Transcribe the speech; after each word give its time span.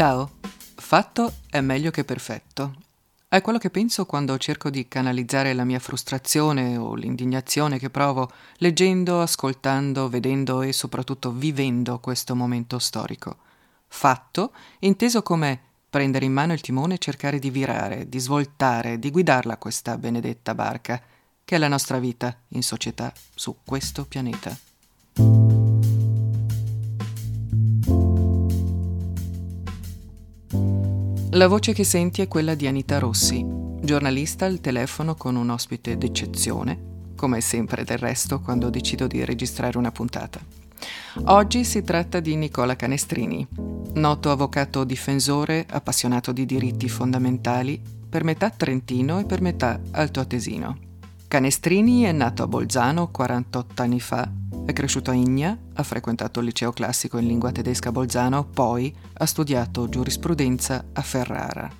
Ciao, 0.00 0.30
fatto 0.76 1.30
è 1.50 1.60
meglio 1.60 1.90
che 1.90 2.04
perfetto. 2.04 2.74
È 3.28 3.42
quello 3.42 3.58
che 3.58 3.68
penso 3.68 4.06
quando 4.06 4.38
cerco 4.38 4.70
di 4.70 4.88
canalizzare 4.88 5.52
la 5.52 5.64
mia 5.64 5.78
frustrazione 5.78 6.78
o 6.78 6.94
l'indignazione 6.94 7.78
che 7.78 7.90
provo 7.90 8.30
leggendo, 8.56 9.20
ascoltando, 9.20 10.08
vedendo 10.08 10.62
e 10.62 10.72
soprattutto 10.72 11.32
vivendo 11.32 11.98
questo 11.98 12.34
momento 12.34 12.78
storico. 12.78 13.36
Fatto 13.88 14.52
inteso 14.78 15.20
come 15.20 15.60
prendere 15.90 16.24
in 16.24 16.32
mano 16.32 16.54
il 16.54 16.62
timone 16.62 16.94
e 16.94 16.98
cercare 16.98 17.38
di 17.38 17.50
virare, 17.50 18.08
di 18.08 18.18
svoltare, 18.20 18.98
di 18.98 19.10
guidarla 19.10 19.58
questa 19.58 19.98
benedetta 19.98 20.54
barca, 20.54 20.98
che 21.44 21.56
è 21.56 21.58
la 21.58 21.68
nostra 21.68 21.98
vita 21.98 22.34
in 22.48 22.62
società 22.62 23.12
su 23.34 23.54
questo 23.66 24.06
pianeta. 24.06 24.69
La 31.34 31.46
voce 31.46 31.72
che 31.72 31.84
senti 31.84 32.22
è 32.22 32.28
quella 32.28 32.56
di 32.56 32.66
Anita 32.66 32.98
Rossi, 32.98 33.46
giornalista 33.80 34.46
al 34.46 34.60
telefono 34.60 35.14
con 35.14 35.36
un 35.36 35.50
ospite 35.50 35.96
d'eccezione, 35.96 37.12
come 37.14 37.40
sempre 37.40 37.84
del 37.84 37.98
resto 37.98 38.40
quando 38.40 38.68
decido 38.68 39.06
di 39.06 39.24
registrare 39.24 39.78
una 39.78 39.92
puntata. 39.92 40.40
Oggi 41.26 41.64
si 41.64 41.82
tratta 41.82 42.18
di 42.18 42.34
Nicola 42.34 42.74
Canestrini, 42.74 43.46
noto 43.92 44.32
avvocato 44.32 44.82
difensore 44.82 45.66
appassionato 45.70 46.32
di 46.32 46.44
diritti 46.44 46.88
fondamentali, 46.88 47.80
per 48.08 48.24
metà 48.24 48.50
trentino 48.50 49.20
e 49.20 49.24
per 49.24 49.40
metà 49.40 49.80
altoatesino. 49.92 50.78
Canestrini 51.28 52.02
è 52.02 52.12
nato 52.12 52.42
a 52.42 52.48
Bolzano 52.48 53.08
48 53.08 53.82
anni 53.82 54.00
fa 54.00 54.28
è 54.70 54.72
cresciuto 54.72 55.10
a 55.10 55.14
Igna, 55.14 55.56
ha 55.74 55.82
frequentato 55.82 56.40
il 56.40 56.46
liceo 56.46 56.72
classico 56.72 57.18
in 57.18 57.26
lingua 57.26 57.52
tedesca 57.52 57.92
Bolzano, 57.92 58.44
poi 58.44 58.94
ha 59.14 59.26
studiato 59.26 59.88
giurisprudenza 59.88 60.84
a 60.92 61.02
Ferrara. 61.02 61.70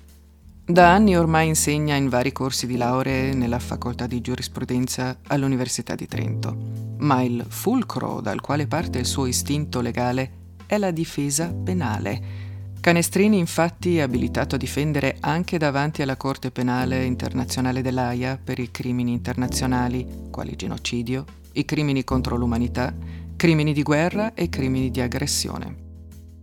Da 0.63 0.93
anni 0.93 1.17
ormai 1.17 1.47
insegna 1.47 1.95
in 1.95 2.07
vari 2.07 2.31
corsi 2.31 2.67
di 2.67 2.77
lauree 2.77 3.33
nella 3.33 3.59
facoltà 3.59 4.07
di 4.07 4.21
giurisprudenza 4.21 5.17
all'Università 5.27 5.95
di 5.95 6.07
Trento. 6.07 6.55
Ma 6.99 7.21
il 7.23 7.43
fulcro 7.47 8.21
dal 8.21 8.41
quale 8.41 8.67
parte 8.67 8.99
il 8.99 9.05
suo 9.05 9.25
istinto 9.25 9.81
legale 9.81 10.31
è 10.67 10.77
la 10.77 10.91
difesa 10.91 11.51
penale. 11.51 12.49
Canestrini 12.79 13.37
infatti 13.37 13.97
è 13.97 14.01
abilitato 14.01 14.55
a 14.55 14.57
difendere 14.57 15.17
anche 15.19 15.57
davanti 15.57 16.01
alla 16.01 16.15
Corte 16.15 16.51
Penale 16.51 17.03
Internazionale 17.03 17.81
dell'AIA 17.81 18.39
per 18.41 18.59
i 18.59 18.71
crimini 18.71 19.11
internazionali, 19.11 20.29
quali 20.31 20.55
genocidio, 20.55 21.25
i 21.53 21.65
crimini 21.65 22.03
contro 22.03 22.37
l'umanità, 22.37 22.93
crimini 23.35 23.73
di 23.73 23.83
guerra 23.83 24.33
e 24.33 24.49
crimini 24.49 24.91
di 24.91 25.01
aggressione. 25.01 25.75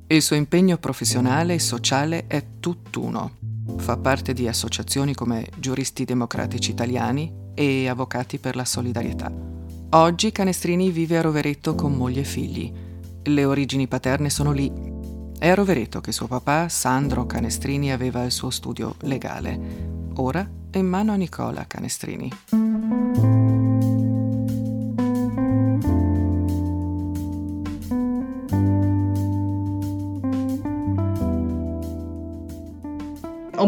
Il 0.09 0.23
suo 0.23 0.37
impegno 0.37 0.79
professionale 0.79 1.55
e 1.55 1.59
sociale 1.59 2.27
è 2.27 2.43
tutt'uno. 2.61 3.33
Fa 3.77 3.97
parte 3.99 4.33
di 4.33 4.49
associazioni 4.49 5.15
come 5.15 5.47
Giuristi 5.59 6.05
Democratici 6.05 6.71
Italiani 6.71 7.31
e 7.55 7.89
Avvocati 7.89 8.39
per 8.39 8.57
la 8.57 8.65
Solidarietà. 8.65 9.31
Oggi 9.91 10.33
Canestrini 10.33 10.91
vive 10.91 11.19
a 11.19 11.23
Rovereto 11.23 11.75
con 11.75 11.95
moglie 11.95 12.23
e 12.23 12.25
figli. 12.25 12.73
Le 13.23 13.45
origini 13.45 13.87
paterne 13.87 14.31
sono 14.31 14.53
lì. 14.53 14.73
È 15.39 15.49
a 15.49 15.55
Rovereto 15.55 16.01
che 16.01 16.13
suo 16.13 16.27
papà, 16.27 16.69
Sandro 16.69 17.27
Canestrini, 17.27 17.93
aveva 17.93 18.25
il 18.25 18.33
suo 18.33 18.51
studio 18.51 18.97
legale. 19.01 19.61
Ora 20.15 20.49
è 20.71 20.79
in 20.79 20.87
mano 20.87 21.13
a 21.13 21.17
Nicola 21.17 21.67
Canestrini. 21.67 22.31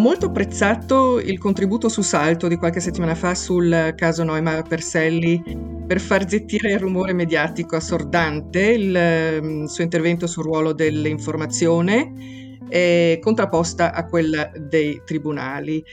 Molto 0.01 0.27
apprezzato 0.27 1.21
il 1.21 1.39
contributo 1.39 1.89
su 1.89 2.01
Salto 2.03 2.49
di 2.49 2.57
qualche 2.57 2.81
settimana 2.81 3.15
fa 3.15 3.35
sul 3.35 3.93
caso 3.97 4.25
Noema 4.25 4.63
Perselli 4.63 5.43
per 5.87 6.01
far 6.01 6.29
zittire 6.29 6.73
il 6.73 6.79
rumore 6.79 7.13
mediatico 7.13 7.77
assordante, 7.77 8.61
il, 8.61 8.85
il 8.85 9.43
mm, 9.43 9.65
suo 9.65 9.85
intervento 9.85 10.27
sul 10.27 10.45
ruolo 10.45 10.73
dell'informazione 10.73 12.50
eh, 12.71 13.19
contrapposta 13.21 13.93
a 13.93 14.07
quella 14.07 14.51
dei 14.55 15.03
tribunali. 15.05 15.85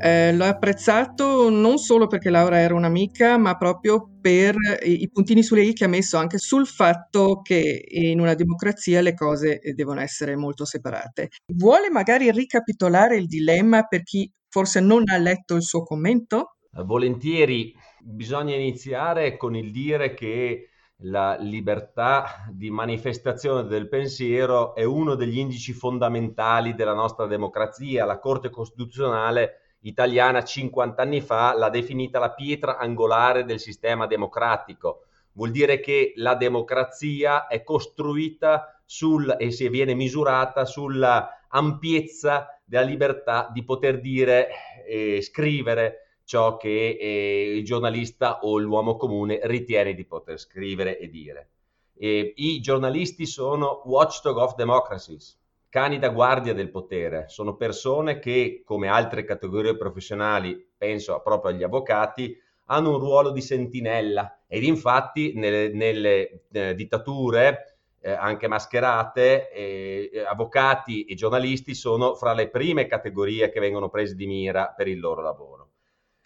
Eh, 0.00 0.32
l'ho 0.32 0.44
apprezzato 0.44 1.48
non 1.50 1.78
solo 1.78 2.06
perché 2.06 2.30
Laura 2.30 2.58
era 2.58 2.74
un'amica, 2.74 3.36
ma 3.38 3.56
proprio 3.56 4.10
per 4.20 4.56
i, 4.82 5.08
puntini 5.10 5.42
sulle 5.42 5.62
i 5.62 5.72
che 5.72 5.84
ha 5.84 5.88
messo 5.88 6.16
anche 6.16 6.38
sul 6.38 6.66
fatto 6.66 7.40
che 7.42 7.84
in 7.88 8.20
una 8.20 8.34
democrazia 8.34 9.00
le 9.00 9.14
cose 9.14 9.60
devono 9.74 10.00
essere 10.00 10.36
molto 10.36 10.64
separate. 10.64 11.30
Vuole 11.54 11.90
magari 11.90 12.30
ricapitolare 12.30 13.16
il 13.16 13.26
dilemma 13.26 13.84
per 13.84 14.02
chi 14.02 14.30
forse 14.48 14.80
non 14.80 15.04
ha 15.06 15.16
letto 15.16 15.54
il 15.54 15.62
suo 15.62 15.82
commento? 15.82 16.56
Volentieri, 16.84 17.74
bisogna 18.00 18.54
iniziare 18.54 19.36
con 19.36 19.56
il 19.56 19.70
dire 19.70 20.14
che 20.14 20.68
la 21.00 21.36
libertà 21.38 22.46
di 22.50 22.70
manifestazione 22.70 23.64
del 23.64 23.88
pensiero 23.88 24.74
è 24.74 24.84
uno 24.84 25.14
degli 25.14 25.38
indici 25.38 25.72
fondamentali 25.72 26.74
della 26.74 26.94
nostra 26.94 27.26
democrazia. 27.26 28.06
La 28.06 28.18
Corte 28.18 28.48
Costituzionale 28.48 29.76
italiana 29.80 30.42
50 30.42 31.02
anni 31.02 31.20
fa 31.20 31.54
l'ha 31.54 31.68
definita 31.68 32.18
la 32.18 32.32
pietra 32.32 32.78
angolare 32.78 33.44
del 33.44 33.60
sistema 33.60 34.06
democratico. 34.06 35.02
Vuol 35.32 35.50
dire 35.50 35.80
che 35.80 36.14
la 36.16 36.34
democrazia 36.34 37.46
è 37.46 37.62
costruita 37.62 38.80
sul, 38.86 39.36
e 39.38 39.50
si 39.50 39.68
viene 39.68 39.94
misurata 39.94 40.64
sulla 40.64 41.42
ampiezza 41.48 42.58
della 42.64 42.84
libertà 42.84 43.50
di 43.52 43.62
poter 43.64 44.00
dire 44.00 44.48
e 44.86 45.20
scrivere 45.20 46.05
ciò 46.26 46.56
che 46.56 46.98
eh, 47.00 47.56
il 47.56 47.64
giornalista 47.64 48.40
o 48.40 48.58
l'uomo 48.58 48.96
comune 48.96 49.38
ritiene 49.44 49.94
di 49.94 50.04
poter 50.04 50.38
scrivere 50.38 50.98
e 50.98 51.08
dire. 51.08 51.48
E 51.96 52.34
I 52.36 52.60
giornalisti 52.60 53.26
sono 53.26 53.82
watchdog 53.84 54.36
of 54.36 54.56
democracies, 54.56 55.38
cani 55.68 56.00
da 56.00 56.08
guardia 56.08 56.52
del 56.52 56.70
potere, 56.70 57.26
sono 57.28 57.54
persone 57.54 58.18
che, 58.18 58.62
come 58.64 58.88
altre 58.88 59.24
categorie 59.24 59.76
professionali, 59.76 60.62
penso 60.76 61.20
proprio 61.22 61.52
agli 61.52 61.62
avvocati, 61.62 62.36
hanno 62.64 62.90
un 62.90 62.98
ruolo 62.98 63.30
di 63.30 63.40
sentinella 63.40 64.40
ed 64.48 64.64
infatti 64.64 65.32
nelle, 65.34 65.68
nelle 65.68 66.42
eh, 66.50 66.74
dittature 66.74 67.78
eh, 68.00 68.10
anche 68.10 68.48
mascherate, 68.48 69.52
eh, 69.52 70.24
avvocati 70.26 71.04
e 71.04 71.14
giornalisti 71.14 71.72
sono 71.72 72.14
fra 72.14 72.32
le 72.32 72.48
prime 72.48 72.86
categorie 72.86 73.48
che 73.48 73.60
vengono 73.60 73.88
prese 73.88 74.16
di 74.16 74.26
mira 74.26 74.74
per 74.76 74.88
il 74.88 74.98
loro 74.98 75.22
lavoro. 75.22 75.68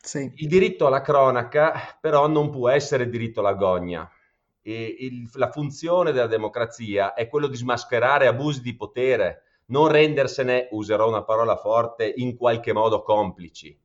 Sì. 0.02 0.32
Il 0.36 0.48
diritto 0.48 0.86
alla 0.86 1.02
cronaca 1.02 1.98
però 2.00 2.26
non 2.26 2.50
può 2.50 2.68
essere 2.70 3.08
diritto 3.08 3.40
alla 3.40 3.54
gogna. 3.54 4.10
Il, 4.62 5.28
la 5.34 5.50
funzione 5.50 6.12
della 6.12 6.26
democrazia 6.26 7.14
è 7.14 7.28
quello 7.28 7.46
di 7.46 7.56
smascherare 7.56 8.26
abusi 8.26 8.62
di 8.62 8.76
potere, 8.76 9.42
non 9.66 9.88
rendersene, 9.88 10.68
userò 10.72 11.08
una 11.08 11.22
parola 11.22 11.56
forte, 11.56 12.12
in 12.16 12.36
qualche 12.36 12.72
modo 12.72 13.02
complici. 13.02 13.78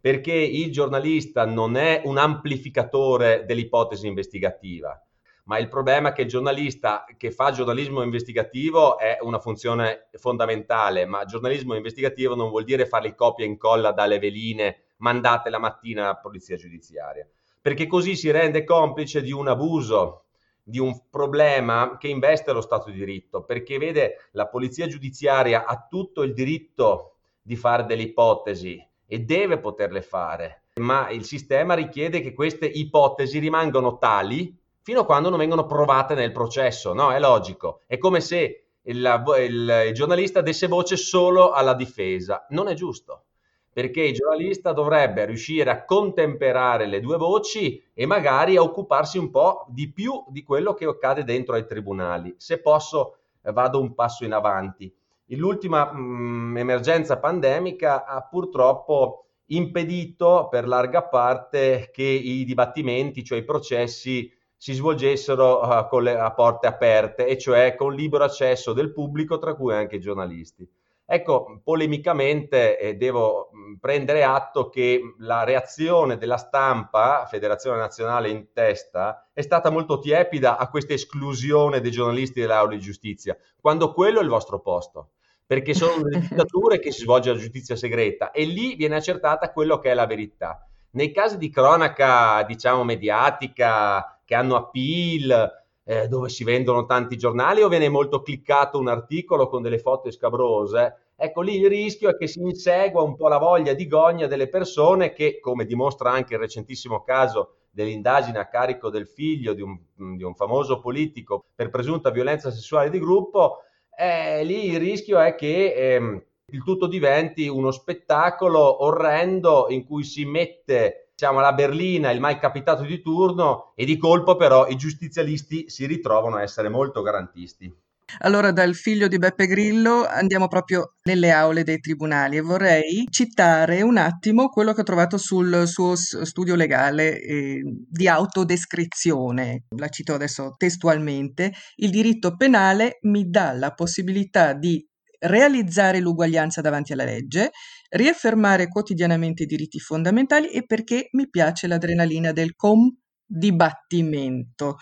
Perché 0.00 0.32
il 0.32 0.72
giornalista 0.72 1.46
non 1.46 1.76
è 1.76 2.02
un 2.04 2.18
amplificatore 2.18 3.44
dell'ipotesi 3.46 4.06
investigativa, 4.06 5.00
ma 5.44 5.58
il 5.58 5.68
problema 5.68 6.10
è 6.10 6.12
che 6.12 6.22
il 6.22 6.28
giornalista 6.28 7.04
che 7.16 7.30
fa 7.30 7.50
giornalismo 7.50 8.02
investigativo 8.02 8.98
è 8.98 9.18
una 9.20 9.38
funzione 9.38 10.08
fondamentale, 10.12 11.06
ma 11.06 11.24
giornalismo 11.24 11.74
investigativo 11.74 12.34
non 12.34 12.48
vuol 12.48 12.64
dire 12.64 12.86
fare 12.86 13.08
il 13.08 13.14
copia 13.14 13.44
e 13.44 13.48
incolla 13.48 13.92
dalle 13.92 14.18
veline 14.18 14.82
mandate 15.02 15.50
la 15.50 15.58
mattina 15.58 16.04
alla 16.04 16.16
polizia 16.16 16.56
giudiziaria, 16.56 17.28
perché 17.60 17.86
così 17.86 18.16
si 18.16 18.30
rende 18.30 18.64
complice 18.64 19.20
di 19.20 19.32
un 19.32 19.48
abuso, 19.48 20.24
di 20.62 20.78
un 20.78 21.08
problema 21.10 21.96
che 21.98 22.08
investe 22.08 22.52
lo 22.52 22.60
Stato 22.60 22.90
di 22.90 22.98
diritto, 22.98 23.42
perché 23.42 23.78
vede 23.78 24.28
la 24.32 24.46
polizia 24.46 24.86
giudiziaria 24.86 25.66
ha 25.66 25.86
tutto 25.88 26.22
il 26.22 26.32
diritto 26.32 27.16
di 27.42 27.56
fare 27.56 27.84
delle 27.84 28.02
ipotesi 28.02 28.84
e 29.04 29.18
deve 29.18 29.58
poterle 29.58 30.02
fare, 30.02 30.62
ma 30.76 31.10
il 31.10 31.24
sistema 31.24 31.74
richiede 31.74 32.20
che 32.20 32.32
queste 32.32 32.66
ipotesi 32.66 33.38
rimangano 33.40 33.98
tali 33.98 34.56
fino 34.80 35.00
a 35.00 35.04
quando 35.04 35.28
non 35.28 35.38
vengono 35.38 35.66
provate 35.66 36.14
nel 36.14 36.32
processo, 36.32 36.92
no? 36.92 37.10
È 37.12 37.18
logico, 37.18 37.80
è 37.86 37.98
come 37.98 38.20
se 38.20 38.66
il, 38.82 39.24
il, 39.38 39.84
il 39.88 39.94
giornalista 39.94 40.40
desse 40.40 40.68
voce 40.68 40.96
solo 40.96 41.50
alla 41.50 41.74
difesa, 41.74 42.46
non 42.50 42.68
è 42.68 42.74
giusto 42.74 43.24
perché 43.72 44.02
il 44.02 44.14
giornalista 44.14 44.72
dovrebbe 44.72 45.24
riuscire 45.24 45.70
a 45.70 45.84
contemperare 45.84 46.86
le 46.86 47.00
due 47.00 47.16
voci 47.16 47.82
e 47.94 48.04
magari 48.04 48.56
a 48.56 48.62
occuparsi 48.62 49.16
un 49.16 49.30
po' 49.30 49.64
di 49.68 49.90
più 49.90 50.24
di 50.28 50.42
quello 50.42 50.74
che 50.74 50.84
accade 50.84 51.24
dentro 51.24 51.54
ai 51.54 51.66
tribunali. 51.66 52.34
Se 52.36 52.60
posso, 52.60 53.16
eh, 53.42 53.52
vado 53.52 53.80
un 53.80 53.94
passo 53.94 54.24
in 54.24 54.32
avanti. 54.32 54.92
L'ultima 55.28 55.90
mh, 55.90 55.98
mm, 55.98 56.56
emergenza 56.58 57.18
pandemica 57.18 58.04
ha 58.04 58.20
purtroppo 58.22 59.24
impedito 59.46 60.48
per 60.50 60.66
larga 60.66 61.02
parte 61.04 61.90
che 61.92 62.02
i 62.02 62.44
dibattimenti, 62.44 63.24
cioè 63.24 63.38
i 63.38 63.44
processi, 63.44 64.30
si 64.56 64.74
svolgessero 64.74 65.60
uh, 65.60 65.88
con 65.88 66.04
le 66.04 66.16
a 66.16 66.32
porte 66.32 66.66
aperte, 66.66 67.26
e 67.26 67.36
cioè 67.36 67.74
con 67.74 67.94
libero 67.94 68.24
accesso 68.24 68.72
del 68.72 68.92
pubblico, 68.92 69.38
tra 69.38 69.54
cui 69.54 69.74
anche 69.74 69.96
i 69.96 70.00
giornalisti. 70.00 70.68
Ecco, 71.14 71.60
polemicamente 71.62 72.78
eh, 72.78 72.94
devo 72.94 73.50
prendere 73.78 74.24
atto 74.24 74.70
che 74.70 75.14
la 75.18 75.44
reazione 75.44 76.16
della 76.16 76.38
stampa, 76.38 77.26
Federazione 77.28 77.76
Nazionale 77.76 78.30
in 78.30 78.46
testa, 78.54 79.28
è 79.34 79.42
stata 79.42 79.68
molto 79.68 79.98
tiepida 79.98 80.56
a 80.56 80.70
questa 80.70 80.94
esclusione 80.94 81.82
dei 81.82 81.90
giornalisti 81.90 82.40
dell'aula 82.40 82.72
di 82.72 82.80
giustizia, 82.80 83.36
quando 83.60 83.92
quello 83.92 84.20
è 84.20 84.22
il 84.22 84.30
vostro 84.30 84.60
posto 84.60 85.10
perché 85.44 85.74
sono 85.74 86.02
delle 86.02 86.20
dittature 86.26 86.78
che 86.78 86.92
si 86.92 87.00
svolge 87.00 87.30
la 87.30 87.38
giustizia 87.38 87.76
segreta 87.76 88.30
e 88.30 88.44
lì 88.46 88.74
viene 88.74 88.96
accertata 88.96 89.52
quello 89.52 89.78
che 89.78 89.90
è 89.90 89.94
la 89.94 90.06
verità. 90.06 90.66
Nei 90.92 91.12
casi 91.12 91.36
di 91.36 91.50
cronaca, 91.50 92.42
diciamo, 92.44 92.84
mediatica, 92.84 94.18
che 94.24 94.34
hanno 94.34 94.56
appeal, 94.56 95.61
eh, 95.84 96.06
dove 96.08 96.28
si 96.28 96.44
vendono 96.44 96.86
tanti 96.86 97.16
giornali 97.16 97.62
o 97.62 97.68
viene 97.68 97.88
molto 97.88 98.22
cliccato 98.22 98.78
un 98.78 98.88
articolo 98.88 99.48
con 99.48 99.62
delle 99.62 99.78
foto 99.78 100.10
scabrose, 100.10 101.10
ecco 101.16 101.40
lì 101.40 101.58
il 101.58 101.68
rischio 101.68 102.10
è 102.10 102.16
che 102.16 102.26
si 102.26 102.40
insegua 102.40 103.02
un 103.02 103.16
po' 103.16 103.28
la 103.28 103.38
voglia 103.38 103.72
di 103.72 103.86
gogna 103.86 104.26
delle 104.26 104.48
persone 104.48 105.12
che, 105.12 105.38
come 105.40 105.64
dimostra 105.64 106.10
anche 106.10 106.34
il 106.34 106.40
recentissimo 106.40 107.02
caso 107.02 107.54
dell'indagine 107.70 108.38
a 108.38 108.48
carico 108.48 108.90
del 108.90 109.06
figlio 109.06 109.54
di 109.54 109.62
un, 109.62 109.78
di 110.16 110.22
un 110.22 110.34
famoso 110.34 110.78
politico 110.78 111.46
per 111.54 111.70
presunta 111.70 112.10
violenza 112.10 112.50
sessuale 112.50 112.90
di 112.90 112.98
gruppo, 112.98 113.62
eh, 113.96 114.44
lì 114.44 114.70
il 114.70 114.78
rischio 114.78 115.18
è 115.18 115.34
che 115.34 115.72
ehm, 115.74 116.22
il 116.52 116.62
tutto 116.64 116.86
diventi 116.86 117.48
uno 117.48 117.70
spettacolo 117.70 118.84
orrendo 118.84 119.66
in 119.70 119.84
cui 119.86 120.04
si 120.04 120.24
mette 120.24 121.11
diciamo, 121.14 121.40
la 121.40 121.52
berlina, 121.52 122.10
il 122.10 122.20
mai 122.20 122.38
capitato 122.38 122.82
di 122.82 123.00
turno 123.00 123.72
e 123.76 123.84
di 123.84 123.96
colpo 123.96 124.36
però 124.36 124.66
i 124.68 124.76
giustizialisti 124.76 125.68
si 125.68 125.86
ritrovano 125.86 126.36
a 126.36 126.42
essere 126.42 126.68
molto 126.68 127.02
garantisti. 127.02 127.72
Allora, 128.18 128.52
dal 128.52 128.74
figlio 128.74 129.08
di 129.08 129.16
Beppe 129.16 129.46
Grillo 129.46 130.06
andiamo 130.06 130.46
proprio 130.46 130.96
nelle 131.04 131.30
aule 131.30 131.64
dei 131.64 131.78
tribunali 131.78 132.36
e 132.36 132.42
vorrei 132.42 133.06
citare 133.08 133.80
un 133.80 133.96
attimo 133.96 134.48
quello 134.48 134.74
che 134.74 134.82
ho 134.82 134.84
trovato 134.84 135.16
sul 135.16 135.66
suo 135.66 135.96
studio 135.96 136.54
legale 136.54 137.18
eh, 137.20 137.62
di 137.88 138.08
autodescrizione. 138.08 139.64
La 139.76 139.88
cito 139.88 140.12
adesso 140.12 140.54
testualmente. 140.58 141.52
Il 141.76 141.90
diritto 141.90 142.36
penale 142.36 142.98
mi 143.02 143.30
dà 143.30 143.52
la 143.52 143.70
possibilità 143.72 144.52
di 144.52 144.84
realizzare 145.22 146.00
l'uguaglianza 146.00 146.60
davanti 146.60 146.92
alla 146.92 147.04
legge, 147.04 147.50
riaffermare 147.92 148.68
quotidianamente 148.68 149.42
i 149.44 149.46
diritti 149.46 149.78
fondamentali 149.78 150.50
e 150.50 150.64
perché 150.64 151.08
mi 151.12 151.28
piace 151.28 151.66
l'adrenalina 151.66 152.32
del 152.32 152.54
com 152.54 152.88
dibattimento. 153.24 154.76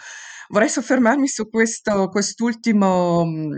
Vorrei 0.49 0.69
soffermarmi 0.69 1.29
su 1.29 1.49
questo, 1.49 2.09
quest'ultimo 2.09 3.25
mm, 3.25 3.53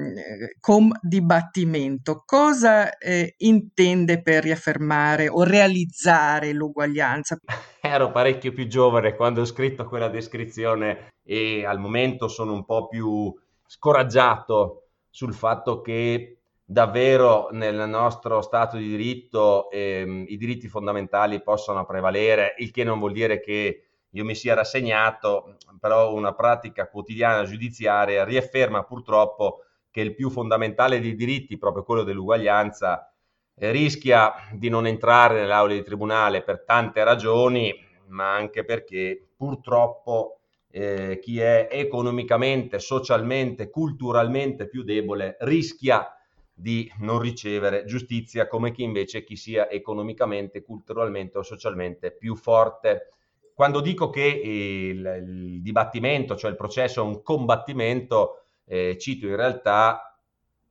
com 0.61 0.91
dibattimento. 1.01 2.23
Cosa 2.27 2.99
eh, 2.99 3.35
intende 3.39 4.21
per 4.21 4.43
riaffermare 4.43 5.29
o 5.29 5.43
realizzare 5.43 6.53
l'uguaglianza? 6.53 7.39
Ero 7.81 8.13
parecchio 8.13 8.53
più 8.53 8.67
giovane 8.67 9.17
quando 9.17 9.41
ho 9.41 9.47
scritto 9.47 9.87
quella 9.87 10.09
descrizione 10.09 11.09
e 11.25 11.65
al 11.65 11.79
momento 11.79 12.29
sono 12.29 12.53
un 12.53 12.65
po' 12.65 12.89
più 12.89 13.35
scoraggiato 13.67 14.89
sul 15.09 15.33
fatto 15.33 15.81
che 15.81 16.42
davvero 16.73 17.49
nel 17.51 17.87
nostro 17.87 18.41
Stato 18.41 18.79
di 18.79 18.89
diritto 18.89 19.71
ehm, 19.71 20.25
i 20.27 20.39
diritti 20.39 20.69
fondamentali 20.69 21.43
possano 21.43 21.85
prevalere, 21.85 22.55
il 22.59 22.71
che 22.71 22.83
non 22.83 22.99
vuol 22.99 23.13
dire 23.13 23.41
che 23.41 23.85
io 24.09 24.25
mi 24.25 24.35
sia 24.35 24.55
rassegnato, 24.55 25.57
però 25.79 26.15
una 26.15 26.33
pratica 26.33 26.89
quotidiana 26.89 27.45
giudiziaria 27.45 28.25
riafferma 28.25 28.85
purtroppo 28.85 29.65
che 29.91 30.01
il 30.01 30.15
più 30.15 30.31
fondamentale 30.31 30.99
dei 30.99 31.15
diritti, 31.15 31.59
proprio 31.59 31.85
quello 31.85 32.05
dell'uguaglianza, 32.05 33.13
eh, 33.55 33.71
rischia 33.71 34.33
di 34.53 34.71
non 34.71 34.87
entrare 34.87 35.41
nell'aula 35.41 35.75
di 35.75 35.83
tribunale 35.83 36.43
per 36.43 36.65
tante 36.65 37.05
ragioni, 37.05 37.75
ma 38.09 38.35
anche 38.35 38.65
perché 38.65 39.29
purtroppo 39.37 40.41
eh, 40.71 41.19
chi 41.21 41.39
è 41.39 41.69
economicamente, 41.71 42.79
socialmente, 42.79 43.69
culturalmente 43.69 44.67
più 44.69 44.83
debole 44.83 45.37
rischia 45.41 46.17
di 46.63 46.89
non 47.01 47.19
ricevere 47.19 47.85
giustizia 47.85 48.47
come 48.47 48.71
chi 48.71 48.85
invece 48.85 49.25
chi 49.25 49.35
sia 49.35 49.69
economicamente, 49.69 50.63
culturalmente 50.63 51.39
o 51.39 51.43
socialmente 51.43 52.13
più 52.13 52.37
forte. 52.37 53.09
Quando 53.53 53.81
dico 53.81 54.11
che 54.11 54.25
il, 54.25 55.25
il 55.27 55.61
dibattimento, 55.61 56.37
cioè 56.37 56.51
il 56.51 56.57
processo 56.57 57.01
è 57.01 57.05
un 57.05 57.21
combattimento, 57.23 58.45
eh, 58.65 58.97
cito 58.97 59.27
in 59.27 59.35
realtà 59.35 60.17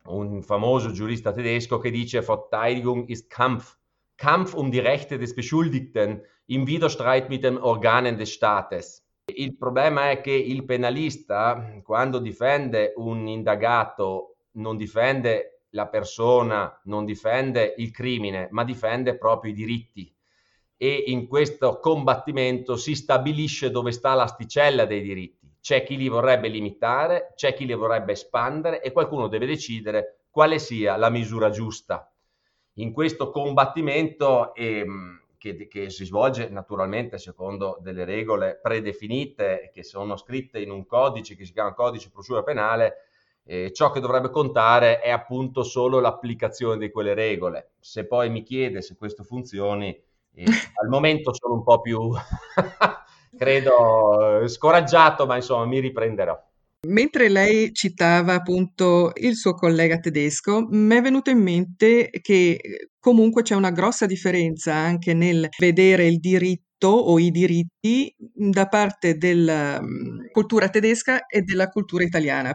un 0.05 0.41
famoso 0.41 0.91
giurista 0.91 1.33
tedesco 1.33 1.77
che 1.77 1.91
dice 1.91 2.21
Verteidigung 2.21 3.09
ist 3.09 3.29
Kampf. 3.29 3.77
Kampf 4.15 4.53
um 4.53 4.69
die 4.69 4.79
Rechte 4.79 5.17
des 5.17 5.33
Beschuldigten 5.33 6.21
im 6.45 6.65
Widerstreit 6.65 7.27
mit 7.27 7.43
den 7.43 7.57
Organen 7.57 8.15
des 8.15 8.31
Staates. 8.31 9.03
Il 9.25 9.57
problema 9.57 10.09
è 10.09 10.21
che 10.21 10.31
il 10.31 10.63
penalista, 10.63 11.79
quando 11.83 12.19
difende 12.19 12.93
un 12.95 13.27
indagato, 13.27 14.35
non 14.53 14.77
difende 14.77 15.50
la 15.71 15.87
persona, 15.87 16.79
non 16.85 17.05
difende 17.05 17.73
il 17.77 17.91
crimine, 17.91 18.47
ma 18.51 18.63
difende 18.63 19.17
proprio 19.17 19.51
i 19.51 19.55
diritti 19.55 20.13
e 20.83 21.03
in 21.07 21.27
questo 21.27 21.79
combattimento 21.79 22.75
si 22.75 22.95
stabilisce 22.95 23.69
dove 23.69 23.91
sta 23.91 24.15
l'asticella 24.15 24.85
dei 24.85 25.03
diritti. 25.03 25.47
C'è 25.61 25.83
chi 25.83 25.95
li 25.95 26.07
vorrebbe 26.07 26.47
limitare, 26.47 27.33
c'è 27.35 27.53
chi 27.53 27.67
li 27.67 27.75
vorrebbe 27.75 28.13
espandere 28.13 28.81
e 28.81 28.91
qualcuno 28.91 29.27
deve 29.27 29.45
decidere 29.45 30.23
quale 30.31 30.57
sia 30.57 30.95
la 30.97 31.11
misura 31.11 31.51
giusta. 31.51 32.11
In 32.77 32.93
questo 32.93 33.29
combattimento 33.29 34.55
ehm, 34.55 35.21
che, 35.37 35.67
che, 35.67 35.91
si 35.91 36.03
svolge 36.03 36.49
naturalmente 36.49 37.19
secondo 37.19 37.77
delle 37.79 38.03
regole 38.03 38.57
predefinite 38.59 39.69
che 39.71 39.83
sono 39.83 40.17
scritte 40.17 40.59
in 40.59 40.71
un 40.71 40.87
codice 40.87 41.35
che 41.35 41.45
si 41.45 41.53
chiama 41.53 41.75
codice 41.75 42.09
procedura 42.09 42.41
penale, 42.41 42.95
eh, 43.43 43.71
ciò 43.73 43.91
che 43.91 43.99
dovrebbe 43.99 44.29
contare 44.29 44.99
è 44.99 45.09
appunto 45.09 45.63
solo 45.63 45.99
l'applicazione 45.99 46.77
di 46.77 46.91
quelle 46.91 47.13
regole. 47.13 47.71
Se 47.79 48.05
poi 48.05 48.29
mi 48.29 48.43
chiede 48.43 48.81
se 48.81 48.95
questo 48.95 49.23
funzioni, 49.23 49.89
e 50.33 50.45
al 50.81 50.87
momento 50.87 51.33
sono 51.33 51.55
un 51.55 51.63
po' 51.63 51.81
più, 51.81 52.11
credo, 53.37 54.47
scoraggiato, 54.47 55.25
ma 55.25 55.35
insomma 55.35 55.65
mi 55.65 55.79
riprenderò. 55.79 56.49
Mentre 56.87 57.29
lei 57.29 57.71
citava 57.73 58.33
appunto 58.33 59.11
il 59.15 59.35
suo 59.35 59.53
collega 59.53 59.99
tedesco, 59.99 60.65
mi 60.67 60.95
è 60.95 61.01
venuto 61.01 61.29
in 61.29 61.37
mente 61.37 62.09
che 62.09 62.89
comunque 62.99 63.43
c'è 63.43 63.53
una 63.53 63.69
grossa 63.69 64.07
differenza 64.07 64.73
anche 64.73 65.13
nel 65.13 65.47
vedere 65.59 66.07
il 66.07 66.19
diritto 66.19 66.87
o 66.87 67.19
i 67.19 67.29
diritti 67.29 68.11
da 68.17 68.65
parte 68.65 69.15
della 69.17 69.79
mm, 69.79 70.31
cultura 70.31 70.69
tedesca 70.69 71.27
e 71.27 71.41
della 71.41 71.67
cultura 71.69 72.03
italiana. 72.03 72.51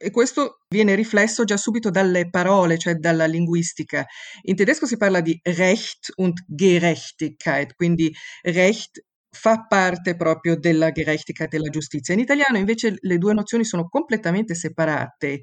E 0.00 0.10
questo 0.12 0.60
viene 0.68 0.94
riflesso 0.94 1.42
già 1.42 1.56
subito 1.56 1.90
dalle 1.90 2.30
parole, 2.30 2.78
cioè 2.78 2.94
dalla 2.94 3.26
linguistica. 3.26 4.06
In 4.42 4.54
tedesco 4.54 4.86
si 4.86 4.96
parla 4.96 5.20
di 5.20 5.38
Recht 5.42 6.12
und 6.16 6.44
Gerechtigkeit, 6.46 7.74
quindi 7.74 8.14
Recht 8.42 9.04
fa 9.30 9.66
parte 9.66 10.16
proprio 10.16 10.56
della 10.56 10.92
Gerechtigkeit, 10.92 11.50
della 11.50 11.68
giustizia. 11.68 12.14
In 12.14 12.20
italiano 12.20 12.58
invece 12.58 12.96
le 13.00 13.18
due 13.18 13.34
nozioni 13.34 13.64
sono 13.64 13.88
completamente 13.88 14.54
separate. 14.54 15.40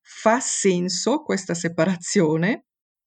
Fa 0.00 0.40
senso 0.40 1.22
questa 1.22 1.54
separazione? 1.54 2.64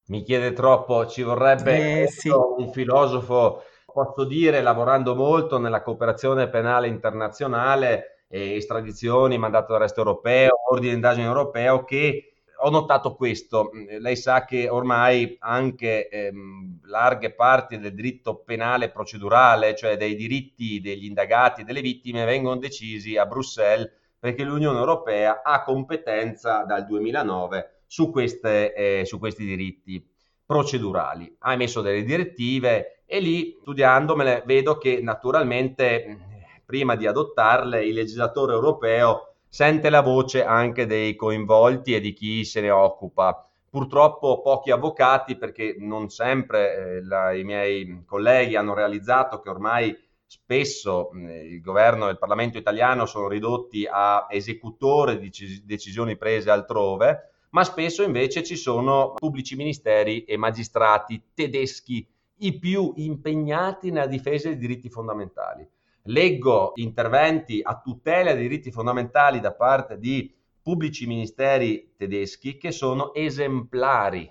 Mi 0.07 0.23
chiede 0.23 0.53
troppo, 0.53 1.07
ci 1.07 1.23
vorrebbe 1.23 2.03
eh, 2.03 2.07
sì. 2.07 2.29
un 2.29 2.71
filosofo, 2.71 3.63
posso 3.85 4.25
dire, 4.25 4.61
lavorando 4.61 5.15
molto 5.15 5.57
nella 5.57 5.81
cooperazione 5.81 6.49
penale 6.49 6.87
internazionale, 6.87 8.22
eh, 8.33 8.55
estradizioni, 8.55 9.37
mandato 9.37 9.73
d'arresto 9.73 9.99
europeo, 9.99 10.55
ordine 10.71 10.89
di 10.89 10.95
indagine 10.95 11.27
europeo, 11.27 11.83
che 11.83 12.33
ho 12.57 12.69
notato 12.71 13.13
questo. 13.13 13.69
Lei 13.99 14.15
sa 14.15 14.43
che 14.43 14.67
ormai 14.69 15.35
anche 15.39 16.07
ehm, 16.07 16.79
larghe 16.85 17.33
parti 17.33 17.77
del 17.77 17.93
diritto 17.93 18.37
penale 18.37 18.89
procedurale, 18.89 19.75
cioè 19.75 19.97
dei 19.97 20.15
diritti 20.15 20.81
degli 20.81 21.05
indagati 21.05 21.61
e 21.61 21.63
delle 21.63 21.81
vittime, 21.81 22.25
vengono 22.25 22.57
decisi 22.57 23.17
a 23.17 23.27
Bruxelles 23.27 23.91
perché 24.17 24.43
l'Unione 24.43 24.79
Europea 24.79 25.41
ha 25.43 25.61
competenza 25.63 26.63
dal 26.63 26.85
2009 26.85 27.81
su, 27.85 28.09
queste, 28.09 28.73
eh, 28.73 29.05
su 29.05 29.19
questi 29.19 29.45
diritti 29.45 30.03
procedurali. 30.43 31.35
Ha 31.39 31.53
emesso 31.53 31.81
delle 31.81 32.03
direttive 32.03 33.03
e 33.05 33.19
lì, 33.19 33.57
studiandomele, 33.61 34.41
vedo 34.45 34.77
che 34.77 35.01
naturalmente 35.01 36.31
prima 36.65 36.95
di 36.95 37.07
adottarle, 37.07 37.85
il 37.85 37.93
legislatore 37.93 38.53
europeo 38.53 39.35
sente 39.47 39.89
la 39.89 40.01
voce 40.01 40.43
anche 40.43 40.85
dei 40.85 41.15
coinvolti 41.15 41.93
e 41.93 41.99
di 41.99 42.13
chi 42.13 42.43
se 42.43 42.61
ne 42.61 42.71
occupa. 42.71 43.47
Purtroppo 43.69 44.41
pochi 44.41 44.71
avvocati, 44.71 45.35
perché 45.35 45.75
non 45.79 46.09
sempre 46.09 46.75
eh, 46.75 47.03
la, 47.03 47.33
i 47.33 47.43
miei 47.43 48.03
colleghi 48.05 48.55
hanno 48.55 48.73
realizzato 48.73 49.39
che 49.39 49.49
ormai 49.49 49.95
spesso 50.25 51.11
il 51.13 51.61
governo 51.61 52.07
e 52.07 52.11
il 52.11 52.17
Parlamento 52.17 52.57
italiano 52.57 53.05
sono 53.05 53.27
ridotti 53.27 53.87
a 53.89 54.25
esecutore 54.29 55.19
di 55.19 55.31
decisioni 55.63 56.17
prese 56.17 56.49
altrove, 56.49 57.33
ma 57.51 57.63
spesso 57.63 58.01
invece 58.01 58.43
ci 58.43 58.55
sono 58.55 59.13
pubblici 59.13 59.55
ministeri 59.55 60.23
e 60.23 60.37
magistrati 60.37 61.21
tedeschi 61.35 62.07
i 62.37 62.57
più 62.57 62.93
impegnati 62.95 63.91
nella 63.91 64.07
difesa 64.07 64.47
dei 64.49 64.57
diritti 64.57 64.89
fondamentali. 64.89 65.67
Leggo 66.07 66.73
interventi 66.75 67.61
a 67.63 67.79
tutela 67.79 68.33
dei 68.33 68.43
diritti 68.43 68.71
fondamentali 68.71 69.39
da 69.39 69.53
parte 69.53 69.97
di 69.97 70.33
pubblici 70.61 71.07
ministeri 71.07 71.93
tedeschi 71.95 72.57
che 72.57 72.71
sono 72.71 73.13
esemplari 73.13 74.29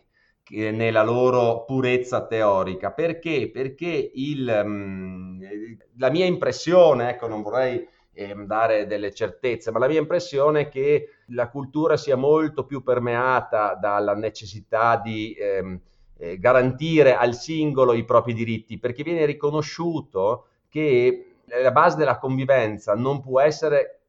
nella 0.50 1.02
loro 1.02 1.64
purezza 1.64 2.26
teorica. 2.26 2.92
Perché? 2.92 3.50
Perché 3.50 4.10
il, 4.14 4.62
mm, 4.64 5.42
la 5.96 6.10
mia 6.10 6.26
impressione, 6.26 7.10
ecco, 7.10 7.26
non 7.26 7.40
vorrei 7.40 7.88
ehm, 8.12 8.44
dare 8.44 8.86
delle 8.86 9.14
certezze, 9.14 9.70
ma 9.70 9.78
la 9.78 9.88
mia 9.88 10.00
impressione 10.00 10.62
è 10.62 10.68
che 10.68 11.08
la 11.28 11.48
cultura 11.48 11.96
sia 11.96 12.16
molto 12.16 12.66
più 12.66 12.82
permeata 12.82 13.74
dalla 13.74 14.14
necessità 14.14 15.00
di 15.02 15.34
ehm, 15.38 15.80
eh, 16.18 16.38
garantire 16.38 17.16
al 17.16 17.34
singolo 17.34 17.94
i 17.94 18.04
propri 18.04 18.34
diritti, 18.34 18.78
perché 18.78 19.02
viene 19.02 19.24
riconosciuto 19.24 20.48
che 20.68 21.31
la 21.46 21.72
base 21.72 21.96
della 21.96 22.18
convivenza 22.18 22.94
non 22.94 23.20
può 23.20 23.40
essere 23.40 24.00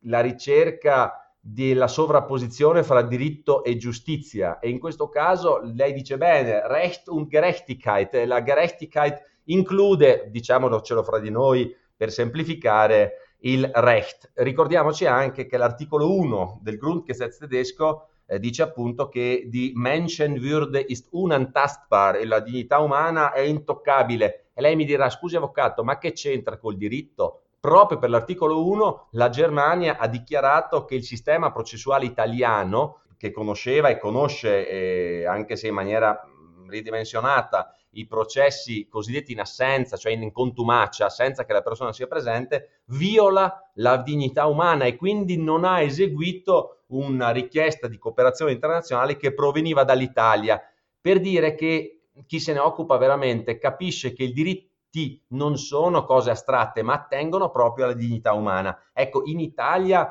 la 0.00 0.20
ricerca 0.20 1.34
della 1.40 1.86
sovrapposizione 1.86 2.82
fra 2.82 3.02
diritto 3.02 3.62
e 3.62 3.76
giustizia 3.76 4.58
e 4.58 4.68
in 4.68 4.78
questo 4.80 5.08
caso 5.08 5.60
lei 5.62 5.92
dice 5.92 6.16
bene, 6.16 6.66
Recht 6.66 7.08
und 7.08 7.28
Gerechtigkeit, 7.28 8.14
la 8.24 8.42
Gerechtigkeit 8.42 9.22
include, 9.44 10.26
diciamocelo 10.30 11.04
fra 11.04 11.20
di 11.20 11.30
noi 11.30 11.74
per 11.96 12.10
semplificare, 12.10 13.26
il 13.40 13.70
Recht. 13.72 14.30
Ricordiamoci 14.34 15.06
anche 15.06 15.46
che 15.46 15.56
l'articolo 15.56 16.12
1 16.12 16.60
del 16.62 16.78
Grundgesetz 16.78 17.38
tedesco 17.38 18.08
eh, 18.26 18.38
dice 18.38 18.62
appunto 18.62 19.08
che 19.08 19.44
di 19.46 19.72
Menschenwürde 19.74 20.84
ist 20.86 21.08
unantastbar 21.12 22.24
la 22.26 22.40
dignità 22.40 22.80
umana 22.80 23.32
è 23.32 23.40
intoccabile. 23.40 24.50
E 24.52 24.60
lei 24.60 24.76
mi 24.76 24.84
dirà, 24.84 25.10
scusi 25.10 25.36
avvocato, 25.36 25.84
ma 25.84 25.98
che 25.98 26.12
c'entra 26.12 26.58
col 26.58 26.76
diritto? 26.76 27.42
proprio 27.66 27.98
per 27.98 28.10
l'articolo 28.10 28.64
1 28.64 29.08
la 29.12 29.28
Germania 29.28 29.98
ha 29.98 30.06
dichiarato 30.06 30.84
che 30.84 30.94
il 30.94 31.02
sistema 31.02 31.50
processuale 31.50 32.04
italiano, 32.04 33.00
che 33.16 33.32
conosceva 33.32 33.88
e 33.88 33.98
conosce, 33.98 34.68
eh, 34.68 35.26
anche 35.26 35.56
se 35.56 35.66
in 35.66 35.74
maniera 35.74 36.20
ridimensionata, 36.68 37.74
i 37.98 38.06
processi 38.06 38.88
cosiddetti 38.88 39.32
in 39.32 39.40
assenza, 39.40 39.96
cioè 39.96 40.12
in 40.12 40.32
contumacia, 40.32 41.08
senza 41.08 41.44
che 41.44 41.52
la 41.52 41.62
persona 41.62 41.92
sia 41.92 42.06
presente, 42.06 42.82
viola 42.86 43.70
la 43.74 43.96
dignità 43.98 44.46
umana 44.46 44.84
e 44.84 44.96
quindi 44.96 45.36
non 45.36 45.64
ha 45.64 45.80
eseguito 45.80 46.84
una 46.88 47.30
richiesta 47.30 47.88
di 47.88 47.98
cooperazione 47.98 48.52
internazionale 48.52 49.16
che 49.16 49.34
proveniva 49.34 49.84
dall'Italia, 49.84 50.60
per 51.00 51.20
dire 51.20 51.54
che 51.54 52.08
chi 52.26 52.40
se 52.40 52.52
ne 52.52 52.60
occupa 52.60 52.96
veramente 52.96 53.58
capisce 53.58 54.12
che 54.12 54.30
diritto 54.30 54.74
diritti 54.96 55.22
non 55.28 55.58
sono 55.58 56.04
cose 56.04 56.30
astratte, 56.30 56.82
ma 56.82 56.94
attengono 56.94 57.50
proprio 57.50 57.84
alla 57.84 57.94
dignità 57.94 58.32
umana. 58.32 58.76
Ecco, 58.92 59.22
in 59.26 59.40
Italia 59.40 60.10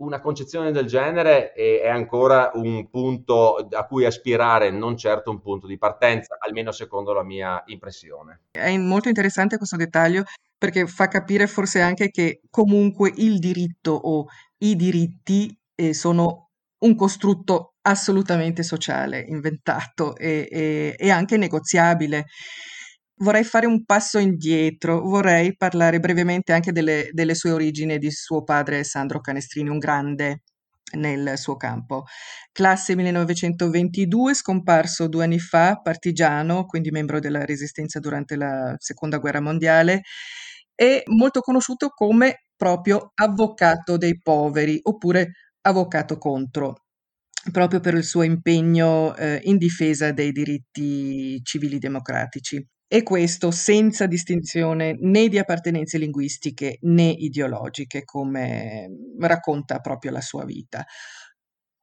una 0.00 0.20
concezione 0.20 0.72
del 0.72 0.86
genere 0.86 1.52
è, 1.52 1.88
ancora 1.88 2.50
un 2.54 2.88
punto 2.88 3.56
a 3.56 3.86
cui 3.86 4.04
aspirare, 4.04 4.70
non 4.70 4.96
certo 4.96 5.30
un 5.30 5.40
punto 5.40 5.66
di 5.66 5.78
partenza, 5.78 6.36
almeno 6.40 6.72
secondo 6.72 7.12
la 7.12 7.22
mia 7.22 7.62
impressione. 7.66 8.42
È 8.50 8.76
molto 8.76 9.08
interessante 9.08 9.56
questo 9.56 9.76
dettaglio 9.76 10.24
perché 10.56 10.86
fa 10.86 11.08
capire 11.08 11.46
forse 11.46 11.80
anche 11.80 12.10
che 12.10 12.40
comunque 12.50 13.12
il 13.16 13.38
diritto 13.38 13.92
o 13.92 14.26
i 14.58 14.76
diritti 14.76 15.56
eh, 15.74 15.94
sono 15.94 16.50
un 16.80 16.94
costrutto 16.94 17.74
assolutamente 17.82 18.62
sociale, 18.62 19.20
inventato 19.20 20.16
e, 20.16 20.48
e, 20.50 20.96
e 20.98 21.10
anche 21.10 21.36
negoziabile 21.36 22.26
vorrei 23.20 23.44
fare 23.44 23.66
un 23.66 23.84
passo 23.84 24.18
indietro, 24.18 25.00
vorrei 25.02 25.56
parlare 25.56 26.00
brevemente 26.00 26.52
anche 26.52 26.72
delle, 26.72 27.08
delle 27.12 27.34
sue 27.34 27.50
origini 27.50 27.98
di 27.98 28.10
suo 28.10 28.42
padre 28.44 28.84
Sandro 28.84 29.20
Canestrini, 29.20 29.68
un 29.68 29.78
grande 29.78 30.42
nel 30.92 31.38
suo 31.38 31.56
campo. 31.56 32.04
Classe 32.52 32.96
1922, 32.96 34.34
scomparso 34.34 35.06
due 35.08 35.24
anni 35.24 35.38
fa, 35.38 35.80
partigiano, 35.80 36.64
quindi 36.66 36.90
membro 36.90 37.20
della 37.20 37.44
resistenza 37.44 38.00
durante 38.00 38.36
la 38.36 38.74
seconda 38.78 39.18
guerra 39.18 39.40
mondiale, 39.40 40.02
e 40.74 41.02
molto 41.06 41.40
conosciuto 41.40 41.90
come 41.90 42.46
proprio 42.56 43.12
avvocato 43.14 43.96
dei 43.98 44.18
poveri 44.18 44.78
oppure 44.82 45.32
avvocato 45.62 46.16
contro 46.16 46.84
proprio 47.52 47.80
per 47.80 47.94
il 47.94 48.04
suo 48.04 48.22
impegno 48.22 49.14
eh, 49.16 49.40
in 49.44 49.56
difesa 49.56 50.12
dei 50.12 50.32
diritti 50.32 51.42
civili 51.42 51.78
democratici 51.78 52.66
e 52.92 53.04
questo 53.04 53.52
senza 53.52 54.06
distinzione 54.06 54.96
né 54.98 55.28
di 55.28 55.38
appartenenze 55.38 55.96
linguistiche 55.96 56.78
né 56.80 57.08
ideologiche, 57.08 58.02
come 58.02 58.90
racconta 59.20 59.78
proprio 59.78 60.10
la 60.10 60.20
sua 60.20 60.44
vita. 60.44 60.84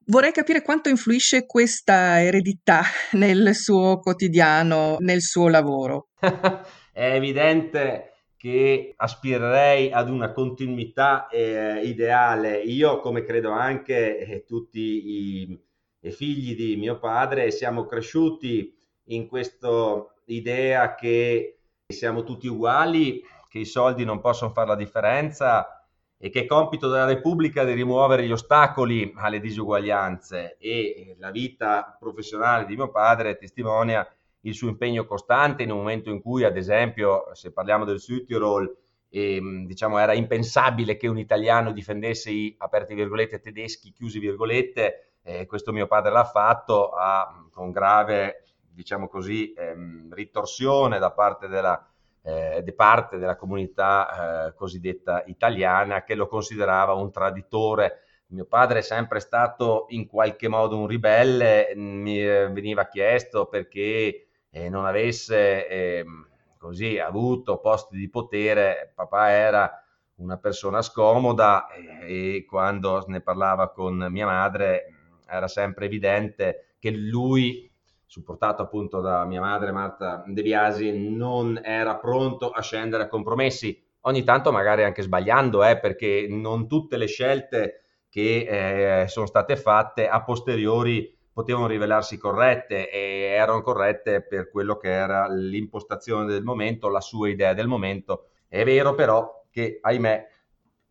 Vorrei 0.07 0.33
capire 0.33 0.61
quanto 0.61 0.89
influisce 0.89 1.45
questa 1.45 2.21
eredità 2.21 2.81
nel 3.13 3.55
suo 3.55 3.99
quotidiano, 3.99 4.97
nel 4.99 5.21
suo 5.21 5.47
lavoro. 5.47 6.09
È 6.19 7.13
evidente 7.13 8.23
che 8.35 8.93
aspirerei 8.97 9.89
ad 9.93 10.09
una 10.09 10.33
continuità 10.33 11.29
eh, 11.29 11.85
ideale. 11.85 12.59
Io, 12.59 12.99
come 12.99 13.23
credo 13.23 13.51
anche 13.51 14.19
eh, 14.19 14.43
tutti 14.43 14.81
i, 14.81 15.59
i 16.01 16.11
figli 16.11 16.53
di 16.53 16.75
mio 16.75 16.99
padre, 16.99 17.49
siamo 17.49 17.85
cresciuti 17.85 18.77
in 19.05 19.27
questo 19.27 20.11
l'idea 20.27 20.95
che 20.95 21.59
siamo 21.85 22.23
tutti 22.23 22.47
uguali, 22.47 23.21
che 23.49 23.59
i 23.59 23.65
soldi 23.65 24.05
non 24.05 24.19
possono 24.19 24.51
fare 24.51 24.67
la 24.67 24.75
differenza 24.75 25.85
e 26.17 26.29
che 26.29 26.41
è 26.41 26.45
compito 26.45 26.89
della 26.89 27.05
Repubblica 27.05 27.63
di 27.63 27.73
rimuovere 27.73 28.25
gli 28.25 28.31
ostacoli 28.31 29.13
alle 29.15 29.39
disuguaglianze. 29.39 30.57
E 30.59 31.15
la 31.19 31.31
vita 31.31 31.95
professionale 31.99 32.65
di 32.65 32.75
mio 32.75 32.89
padre 32.89 33.37
testimonia 33.37 34.07
il 34.41 34.53
suo 34.53 34.69
impegno 34.69 35.05
costante 35.05 35.63
in 35.63 35.71
un 35.71 35.77
momento 35.77 36.09
in 36.09 36.21
cui, 36.21 36.43
ad 36.43 36.57
esempio, 36.57 37.29
se 37.33 37.51
parliamo 37.51 37.85
del 37.85 37.99
Südtirol, 37.99 38.75
eh, 39.09 39.39
diciamo, 39.65 39.97
era 39.97 40.13
impensabile 40.13 40.97
che 40.97 41.07
un 41.07 41.17
italiano 41.17 41.71
difendesse 41.71 42.31
i, 42.31 42.55
aperti 42.57 42.93
virgolette, 42.93 43.39
tedeschi, 43.39 43.91
chiusi 43.91 44.19
virgolette, 44.19 45.15
eh, 45.23 45.45
questo 45.45 45.71
mio 45.71 45.87
padre 45.87 46.11
l'ha 46.11 46.25
fatto 46.25 46.89
a, 46.89 47.45
con 47.51 47.71
grave 47.71 48.43
diciamo 48.77 49.07
così, 49.07 49.53
ehm, 49.53 50.13
ritorsione 50.13 50.99
da 50.99 51.09
parte 51.11 51.47
della, 51.47 51.83
eh, 52.21 52.61
de 52.63 52.73
parte 52.73 53.17
della 53.17 53.35
comunità 53.35 54.49
eh, 54.49 54.53
cosiddetta 54.53 55.23
italiana 55.25 56.03
che 56.03 56.13
lo 56.13 56.27
considerava 56.27 56.93
un 56.93 57.11
traditore. 57.11 58.03
Mio 58.27 58.45
padre 58.45 58.79
è 58.79 58.81
sempre 58.83 59.19
stato 59.19 59.87
in 59.89 60.05
qualche 60.05 60.47
modo 60.47 60.77
un 60.77 60.85
ribelle, 60.85 61.73
mi 61.75 62.21
eh, 62.21 62.49
veniva 62.51 62.85
chiesto 62.85 63.47
perché 63.47 64.27
eh, 64.51 64.69
non 64.69 64.85
avesse 64.85 65.67
ehm, 65.67 66.27
così 66.59 66.99
avuto 66.99 67.57
posti 67.57 67.97
di 67.97 68.09
potere, 68.09 68.91
papà 68.93 69.31
era 69.31 69.83
una 70.17 70.37
persona 70.37 70.83
scomoda 70.83 71.67
e, 71.71 72.35
e 72.35 72.45
quando 72.45 73.03
ne 73.07 73.21
parlava 73.21 73.71
con 73.71 74.05
mia 74.11 74.25
madre 74.27 74.85
era 75.27 75.47
sempre 75.47 75.85
evidente 75.85 76.75
che 76.77 76.91
lui 76.91 77.71
supportato 78.07 78.63
appunto 78.63 79.01
da 79.01 79.25
mia 79.25 79.41
madre 79.41 79.71
Marta 79.71 80.23
De 80.25 80.41
Biasi, 80.41 81.09
non 81.09 81.59
era 81.61 81.97
pronto 81.97 82.49
a 82.49 82.61
scendere 82.61 83.03
a 83.03 83.07
compromessi, 83.07 83.79
ogni 84.01 84.23
tanto 84.23 84.51
magari 84.51 84.83
anche 84.83 85.03
sbagliando, 85.03 85.63
eh, 85.63 85.77
perché 85.77 86.25
non 86.29 86.67
tutte 86.67 86.97
le 86.97 87.05
scelte 87.05 87.81
che 88.09 89.01
eh, 89.01 89.07
sono 89.07 89.25
state 89.25 89.57
fatte 89.57 90.07
a 90.07 90.23
posteriori 90.23 91.15
potevano 91.31 91.67
rivelarsi 91.67 92.17
corrette 92.17 92.89
e 92.89 92.99
erano 93.29 93.61
corrette 93.61 94.23
per 94.23 94.49
quello 94.49 94.77
che 94.77 94.89
era 94.89 95.27
l'impostazione 95.27 96.25
del 96.25 96.41
momento, 96.41 96.89
la 96.89 97.01
sua 97.01 97.29
idea 97.29 97.53
del 97.53 97.67
momento. 97.67 98.29
È 98.47 98.63
vero 98.63 98.95
però 98.95 99.43
che, 99.51 99.77
ahimè, 99.79 100.27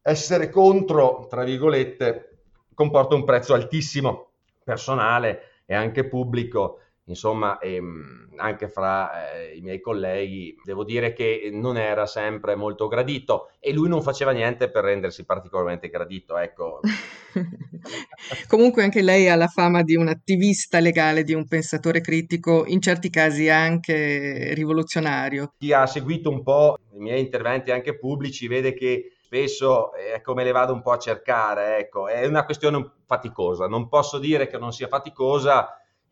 essere 0.02 0.50
contro, 0.50 1.26
tra 1.28 1.42
virgolette, 1.42 2.42
comporta 2.74 3.16
un 3.16 3.24
prezzo 3.24 3.54
altissimo 3.54 4.34
personale 4.62 5.62
e 5.66 5.74
anche 5.74 6.06
pubblico 6.06 6.82
insomma, 7.06 7.58
ehm, 7.58 8.30
anche 8.36 8.68
fra 8.68 9.32
eh, 9.32 9.56
i 9.56 9.60
miei 9.60 9.80
colleghi, 9.80 10.54
devo 10.62 10.84
dire 10.84 11.12
che 11.12 11.50
non 11.52 11.76
era 11.76 12.06
sempre 12.06 12.54
molto 12.54 12.88
gradito 12.88 13.50
e 13.60 13.72
lui 13.72 13.88
non 13.88 14.02
faceva 14.02 14.32
niente 14.32 14.70
per 14.70 14.84
rendersi 14.84 15.24
particolarmente 15.24 15.88
gradito, 15.88 16.36
ecco. 16.36 16.80
Comunque 18.48 18.82
anche 18.82 19.02
lei 19.02 19.28
ha 19.28 19.36
la 19.36 19.46
fama 19.46 19.82
di 19.82 19.94
un 19.94 20.08
attivista 20.08 20.80
legale, 20.80 21.22
di 21.22 21.34
un 21.34 21.46
pensatore 21.46 22.00
critico, 22.00 22.64
in 22.66 22.80
certi 22.80 23.10
casi 23.10 23.48
anche 23.48 24.52
rivoluzionario. 24.54 25.52
Chi 25.58 25.72
ha 25.72 25.86
seguito 25.86 26.30
un 26.30 26.42
po' 26.42 26.76
i 26.94 26.98
miei 26.98 27.20
interventi 27.20 27.70
anche 27.70 27.98
pubblici 27.98 28.48
vede 28.48 28.74
che 28.74 29.12
spesso 29.22 29.92
è 29.92 30.20
come 30.22 30.44
le 30.44 30.52
vado 30.52 30.72
un 30.72 30.82
po' 30.82 30.92
a 30.92 30.98
cercare, 30.98 31.78
ecco, 31.78 32.08
è 32.08 32.24
una 32.26 32.44
questione 32.44 32.92
faticosa, 33.06 33.66
non 33.66 33.88
posso 33.88 34.18
dire 34.18 34.46
che 34.46 34.58
non 34.58 34.72
sia 34.72 34.88
faticosa, 34.88 35.68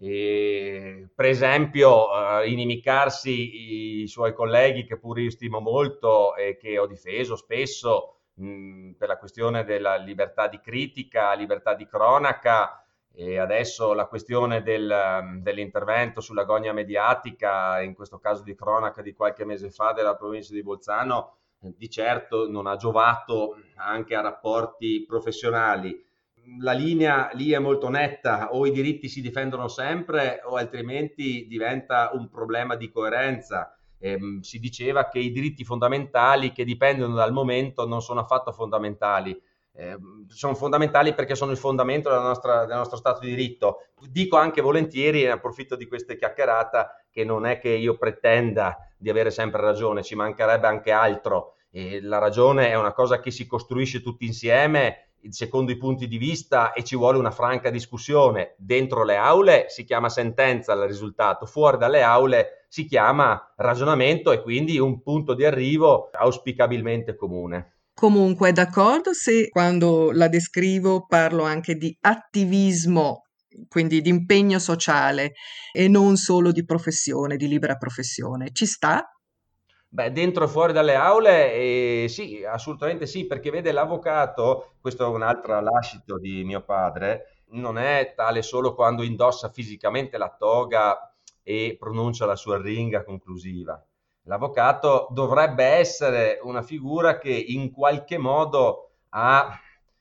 e, 0.06 1.08
per 1.14 1.24
esempio 1.24 2.10
uh, 2.10 2.44
inimicarsi 2.44 4.02
i 4.02 4.06
suoi 4.06 4.34
colleghi 4.34 4.84
che 4.84 4.98
pure 4.98 5.22
io 5.22 5.30
stimo 5.30 5.60
molto 5.60 6.36
e 6.36 6.58
che 6.58 6.78
ho 6.78 6.86
difeso 6.86 7.36
spesso 7.36 8.16
mh, 8.34 8.90
per 8.98 9.08
la 9.08 9.16
questione 9.16 9.64
della 9.64 9.96
libertà 9.96 10.46
di 10.46 10.60
critica, 10.60 11.32
libertà 11.32 11.72
di 11.72 11.86
cronaca, 11.86 12.84
e 13.14 13.38
adesso 13.38 13.94
la 13.94 14.06
questione 14.06 14.62
del, 14.62 14.92
um, 15.22 15.40
dell'intervento 15.40 16.20
sulla 16.20 16.44
gogna 16.44 16.72
mediatica, 16.72 17.80
in 17.80 17.94
questo 17.94 18.18
caso 18.18 18.42
di 18.42 18.54
cronaca 18.54 19.00
di 19.00 19.14
qualche 19.14 19.46
mese 19.46 19.70
fa 19.70 19.92
della 19.92 20.16
provincia 20.16 20.52
di 20.52 20.62
Bolzano, 20.62 21.36
di 21.60 21.88
certo 21.88 22.46
non 22.46 22.66
ha 22.66 22.76
giovato 22.76 23.56
anche 23.76 24.14
a 24.14 24.20
rapporti 24.20 25.02
professionali. 25.06 26.12
La 26.60 26.72
linea 26.72 27.30
lì 27.32 27.52
è 27.52 27.58
molto 27.58 27.88
netta, 27.88 28.50
o 28.52 28.66
i 28.66 28.70
diritti 28.70 29.08
si 29.08 29.20
difendono 29.20 29.68
sempre 29.68 30.42
o 30.44 30.56
altrimenti 30.56 31.46
diventa 31.46 32.10
un 32.12 32.28
problema 32.28 32.76
di 32.76 32.90
coerenza. 32.90 33.76
Eh, 33.98 34.18
si 34.40 34.58
diceva 34.58 35.08
che 35.08 35.18
i 35.18 35.32
diritti 35.32 35.64
fondamentali 35.64 36.52
che 36.52 36.64
dipendono 36.64 37.14
dal 37.14 37.32
momento 37.32 37.86
non 37.86 38.02
sono 38.02 38.20
affatto 38.20 38.52
fondamentali 38.52 39.40
eh, 39.76 39.98
sono 40.28 40.54
fondamentali 40.54 41.14
perché 41.14 41.34
sono 41.34 41.50
il 41.50 41.56
fondamento 41.56 42.08
nostra, 42.10 42.64
del 42.64 42.76
nostro 42.76 42.96
Stato 42.96 43.20
di 43.20 43.28
diritto. 43.30 43.86
Dico 44.08 44.36
anche 44.36 44.60
volentieri, 44.60 45.22
e 45.22 45.28
approfitto 45.28 45.74
di 45.76 45.86
questa 45.86 46.14
chiacchierata, 46.14 47.04
che 47.10 47.24
non 47.24 47.44
è 47.44 47.58
che 47.58 47.70
io 47.70 47.96
pretenda 47.96 48.76
di 48.96 49.10
avere 49.10 49.30
sempre 49.30 49.60
ragione, 49.60 50.02
ci 50.02 50.14
mancherebbe 50.14 50.66
anche 50.66 50.92
altro. 50.92 51.56
E 51.70 52.00
la 52.00 52.18
ragione 52.18 52.68
è 52.68 52.76
una 52.76 52.92
cosa 52.92 53.18
che 53.18 53.32
si 53.32 53.46
costruisce 53.46 54.00
tutti 54.00 54.24
insieme 54.24 55.08
secondo 55.30 55.72
i 55.72 55.76
punti 55.76 56.06
di 56.06 56.18
vista 56.18 56.72
e 56.72 56.84
ci 56.84 56.96
vuole 56.96 57.18
una 57.18 57.30
franca 57.30 57.70
discussione. 57.70 58.54
Dentro 58.58 59.04
le 59.04 59.16
aule 59.16 59.66
si 59.68 59.84
chiama 59.84 60.08
sentenza 60.08 60.72
il 60.72 60.82
risultato, 60.82 61.46
fuori 61.46 61.78
dalle 61.78 62.02
aule 62.02 62.66
si 62.68 62.86
chiama 62.86 63.52
ragionamento 63.56 64.32
e 64.32 64.42
quindi 64.42 64.78
un 64.78 65.00
punto 65.00 65.34
di 65.34 65.44
arrivo 65.44 66.10
auspicabilmente 66.12 67.14
comune. 67.14 67.74
Comunque, 67.94 68.50
d'accordo 68.52 69.12
se 69.12 69.48
quando 69.48 70.10
la 70.10 70.26
descrivo 70.26 71.06
parlo 71.06 71.44
anche 71.44 71.76
di 71.76 71.96
attivismo, 72.00 73.26
quindi 73.68 74.00
di 74.00 74.08
impegno 74.08 74.58
sociale 74.58 75.34
e 75.72 75.86
non 75.86 76.16
solo 76.16 76.50
di 76.50 76.64
professione, 76.64 77.36
di 77.36 77.46
libera 77.46 77.76
professione. 77.76 78.50
Ci 78.52 78.66
sta? 78.66 79.13
Beh, 79.94 80.10
dentro 80.10 80.44
e 80.44 80.48
fuori 80.48 80.72
dalle 80.72 80.96
aule, 80.96 81.52
eh, 81.54 82.06
sì, 82.08 82.42
assolutamente 82.44 83.06
sì, 83.06 83.26
perché 83.28 83.50
vede 83.50 83.70
l'avvocato, 83.70 84.74
questo 84.80 85.04
è 85.04 85.08
un 85.08 85.22
altro 85.22 85.60
lascito 85.60 86.18
di 86.18 86.42
mio 86.42 86.62
padre, 86.64 87.44
non 87.50 87.78
è 87.78 88.12
tale 88.16 88.42
solo 88.42 88.74
quando 88.74 89.04
indossa 89.04 89.50
fisicamente 89.50 90.18
la 90.18 90.34
toga 90.36 91.14
e 91.44 91.76
pronuncia 91.78 92.26
la 92.26 92.34
sua 92.36 92.60
ringa 92.60 93.04
conclusiva 93.04 93.80
L'avvocato 94.22 95.06
dovrebbe 95.10 95.64
essere 95.64 96.40
una 96.42 96.62
figura 96.62 97.18
che 97.18 97.30
in 97.30 97.70
qualche 97.70 98.16
modo 98.18 98.94
ha 99.10 99.56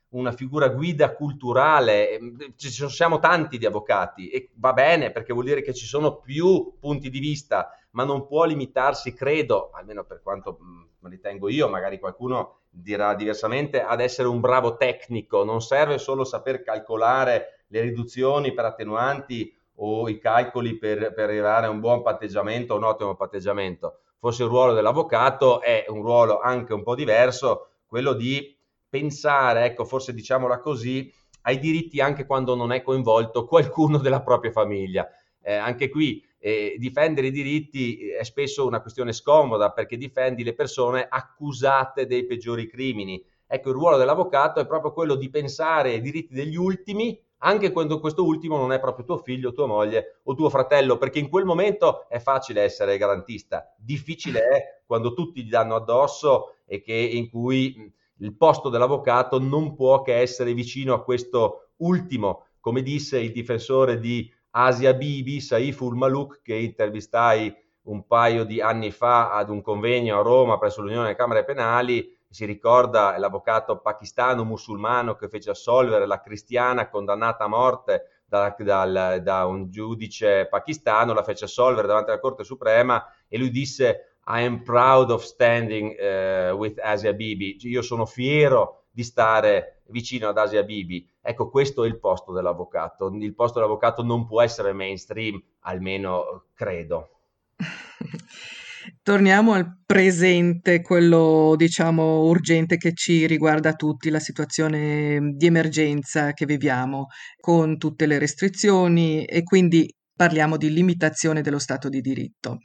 una 0.10 0.32
figura 0.32 0.70
guida 0.70 1.14
culturale. 1.14 2.20
Ci 2.56 2.70
siamo 2.90 3.20
tanti 3.20 3.58
di 3.58 3.66
avvocati 3.66 4.30
e 4.30 4.50
va 4.56 4.74
bene 4.74 5.12
perché 5.12 5.34
vuol 5.34 5.46
dire 5.46 5.62
che 5.62 5.74
ci 5.74 5.86
sono 5.86 6.18
più 6.18 6.74
punti 6.80 7.10
di 7.10 7.20
vista, 7.20 7.70
ma 7.94 8.04
non 8.04 8.28
può 8.28 8.46
limitarsi, 8.46 9.14
credo, 9.14 9.72
almeno 9.74 10.04
per 10.04 10.22
quanto 10.22 10.58
ritengo 11.02 11.50
io, 11.50 11.68
magari 11.68 12.00
qualcuno 12.00 12.60
dirà 12.70 13.16
diversamente, 13.16 13.82
ad 13.82 14.00
essere 14.02 14.28
un 14.28 14.40
bravo 14.40 14.78
tecnico. 14.78 15.44
Non 15.44 15.62
serve 15.62 15.98
solo 15.98 16.24
saper 16.24 16.62
calcolare 16.62 17.64
le 17.68 17.82
riduzioni 17.82 18.54
per 18.54 18.66
attenuanti 18.66 19.54
o 19.78 20.08
i 20.08 20.20
calcoli 20.20 20.78
per, 20.78 21.14
per 21.14 21.30
arrivare 21.30 21.66
a 21.66 21.70
un 21.70 21.80
buon 21.80 22.04
patteggiamento 22.04 22.74
o 22.74 22.78
un 22.78 22.84
ottimo 22.84 23.16
patteggiamento 23.16 24.00
forse 24.24 24.44
il 24.44 24.50
ruolo 24.50 24.72
dell'avvocato 24.72 25.60
è 25.60 25.84
un 25.90 26.02
ruolo 26.02 26.40
anche 26.40 26.74
un 26.74 26.82
po' 26.82 26.96
diverso, 26.96 27.72
quello 27.86 28.14
di 28.14 28.58
pensare, 28.88 29.66
ecco, 29.66 29.84
forse 29.84 30.14
diciamola 30.14 30.60
così, 30.60 31.14
ai 31.42 31.60
diritti 31.60 32.00
anche 32.00 32.26
quando 32.26 32.56
non 32.56 32.72
è 32.72 32.82
coinvolto 32.84 33.44
qualcuno 33.46 33.98
della 33.98 34.22
propria 34.22 34.52
famiglia. 34.52 35.10
Eh, 35.42 35.54
anche 35.54 35.90
qui 35.90 36.26
eh, 36.46 36.76
difendere 36.78 37.28
i 37.28 37.32
diritti 37.32 38.10
è 38.10 38.24
spesso 38.24 38.68
una 38.68 38.82
questione 38.82 39.14
scomoda 39.14 39.72
perché 39.72 39.96
difendi 39.96 40.44
le 40.44 40.54
persone 40.54 41.08
accusate 41.10 42.06
dei 42.06 42.26
peggiori 42.26 42.68
crimini. 42.68 43.24
Ecco, 43.48 43.70
il 43.70 43.76
ruolo 43.76 43.96
dell'avvocato 43.96 44.60
è 44.60 44.68
proprio 44.68 44.92
quello 44.92 45.16
di 45.16 45.30
pensare 45.30 45.92
ai 45.92 46.02
diritti 46.02 46.34
degli 46.34 46.58
ultimi 46.58 47.18
anche 47.46 47.72
quando 47.72 48.00
questo 48.00 48.26
ultimo 48.26 48.58
non 48.58 48.72
è 48.72 48.80
proprio 48.80 49.06
tuo 49.06 49.18
figlio, 49.18 49.54
tua 49.54 49.68
moglie 49.68 50.20
o 50.24 50.34
tuo 50.34 50.50
fratello, 50.50 50.98
perché 50.98 51.20
in 51.20 51.30
quel 51.30 51.46
momento 51.46 52.08
è 52.10 52.20
facile 52.20 52.62
essere 52.62 52.98
garantista, 52.98 53.74
difficile 53.78 54.40
è 54.48 54.82
quando 54.86 55.14
tutti 55.14 55.44
gli 55.44 55.50
danno 55.50 55.76
addosso 55.76 56.56
e 56.66 56.82
che 56.82 56.94
in 56.94 57.30
cui 57.30 57.94
il 58.20 58.36
posto 58.36 58.70
dell'avvocato 58.70 59.40
non 59.40 59.76
può 59.76 60.02
che 60.02 60.16
essere 60.16 60.54
vicino 60.54 60.94
a 60.94 61.04
questo 61.04 61.72
ultimo, 61.78 62.48
come 62.62 62.82
disse 62.82 63.20
il 63.20 63.34
difensore 63.34 64.00
di 64.00 64.32
Asia 64.56 64.94
Bibi, 64.94 65.42
Saiful 65.42 65.96
Maluk, 65.96 66.42
che 66.44 66.54
intervistai 66.54 67.56
un 67.84 68.06
paio 68.06 68.44
di 68.44 68.62
anni 68.62 68.92
fa 68.92 69.32
ad 69.32 69.50
un 69.50 69.62
convegno 69.62 70.20
a 70.20 70.22
Roma 70.22 70.60
presso 70.60 70.82
l'Unione 70.82 71.04
delle 71.04 71.16
Camere 71.16 71.44
Penali, 71.44 72.16
si 72.30 72.46
ricorda 72.46 73.18
l'avvocato 73.18 73.80
pakistano 73.80 74.44
musulmano 74.44 75.16
che 75.16 75.28
fece 75.28 75.52
assolvere 75.52 76.06
la 76.06 76.20
cristiana 76.20 76.90
condannata 76.90 77.44
a 77.44 77.48
morte 77.48 78.24
da, 78.26 78.56
da, 78.58 79.20
da, 79.20 79.46
un 79.46 79.70
giudice 79.70 80.48
pakistano, 80.48 81.14
la 81.14 81.24
fece 81.24 81.46
assolvere 81.46 81.88
davanti 81.88 82.10
alla 82.10 82.20
Corte 82.20 82.44
Suprema 82.44 83.06
e 83.28 83.38
lui 83.38 83.52
disse 83.52 84.18
I 84.26 84.46
am 84.46 84.64
proud 84.64 85.12
of 85.12 85.24
standing 85.24 85.96
uh, 86.00 86.56
with 86.56 86.80
Asia 86.80 87.14
Bibi, 87.14 87.58
io 87.62 87.82
sono 87.82 88.06
fiero 88.06 88.86
di 88.90 89.04
stare 89.04 89.73
vicino 89.88 90.28
ad 90.28 90.38
Asia 90.38 90.64
Bibi. 90.64 91.08
Ecco, 91.22 91.50
questo 91.50 91.84
è 91.84 91.88
il 91.88 92.00
posto 92.00 92.32
dell'avvocato. 92.32 93.08
Il 93.14 93.36
posto 93.36 93.60
dell'avvocato 93.60 94.04
non 94.04 94.26
può 94.26 94.42
essere 94.42 94.74
mainstream, 94.74 95.42
almeno 95.62 96.46
credo. 96.54 97.10
Torniamo 99.02 99.54
al 99.54 99.78
presente, 99.86 100.82
quello 100.82 101.54
diciamo 101.56 102.24
urgente 102.24 102.78
che 102.78 102.94
ci 102.94 103.26
riguarda 103.28 103.74
tutti, 103.74 104.10
la 104.10 104.20
situazione 104.20 105.34
di 105.36 105.46
emergenza 105.46 106.34
che 106.34 106.46
viviamo 106.46 107.08
con 107.40 107.78
tutte 107.78 108.06
le 108.06 108.20
restrizioni 108.20 109.24
e 109.24 109.44
quindi 109.44 109.90
parliamo 110.16 110.58
di 110.58 110.72
limitazione 110.72 111.42
dello 111.42 111.60
Stato 111.60 111.88
di 111.88 112.02
diritto. 112.02 112.60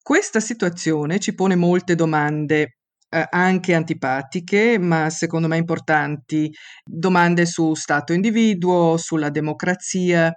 Questa 0.00 0.40
situazione 0.40 1.20
ci 1.20 1.34
pone 1.34 1.54
molte 1.54 1.94
domande 1.94 2.78
eh, 3.12 3.26
anche 3.30 3.74
antipatiche, 3.74 4.78
ma 4.78 5.10
secondo 5.10 5.48
me 5.48 5.58
importanti, 5.58 6.50
domande 6.84 7.44
su 7.46 7.74
Stato 7.74 8.12
individuo, 8.12 8.96
sulla 8.96 9.30
democrazia, 9.30 10.32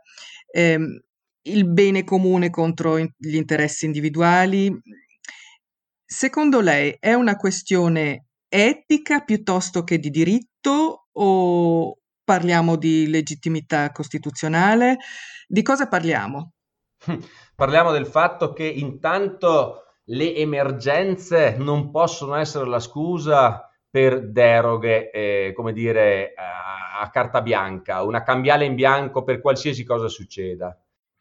ehm, 0.51 0.99
il 1.47 1.69
bene 1.69 2.03
comune 2.03 2.49
contro 2.49 2.97
gli 2.97 3.35
interessi 3.35 3.85
individuali, 3.85 4.71
Secondo 6.07 6.61
lei 6.61 6.95
è 6.99 7.13
una 7.13 7.35
questione 7.35 8.27
etica 8.47 9.21
piuttosto 9.21 9.83
che 9.83 9.97
di 9.97 10.11
diritto 10.11 11.07
o 11.11 11.97
parliamo 12.23 12.75
di 12.75 13.09
legittimità 13.09 13.91
costituzionale? 13.91 14.97
Di 15.47 15.63
cosa 15.63 15.87
parliamo? 15.87 16.53
Parliamo 17.55 17.91
del 17.91 18.05
fatto 18.05 18.53
che 18.53 18.65
intanto 18.65 19.84
le 20.05 20.35
emergenze 20.35 21.55
non 21.57 21.91
possono 21.91 22.35
essere 22.35 22.67
la 22.67 22.79
scusa 22.79 23.69
per 23.89 24.29
deroghe, 24.29 25.09
eh, 25.11 25.53
come 25.55 25.73
dire, 25.73 26.33
a, 26.35 26.99
a 27.01 27.09
carta 27.09 27.41
bianca, 27.41 28.03
una 28.03 28.23
cambiale 28.23 28.65
in 28.65 28.75
bianco 28.75 29.23
per 29.23 29.41
qualsiasi 29.41 29.83
cosa 29.83 30.07
succeda 30.07 30.77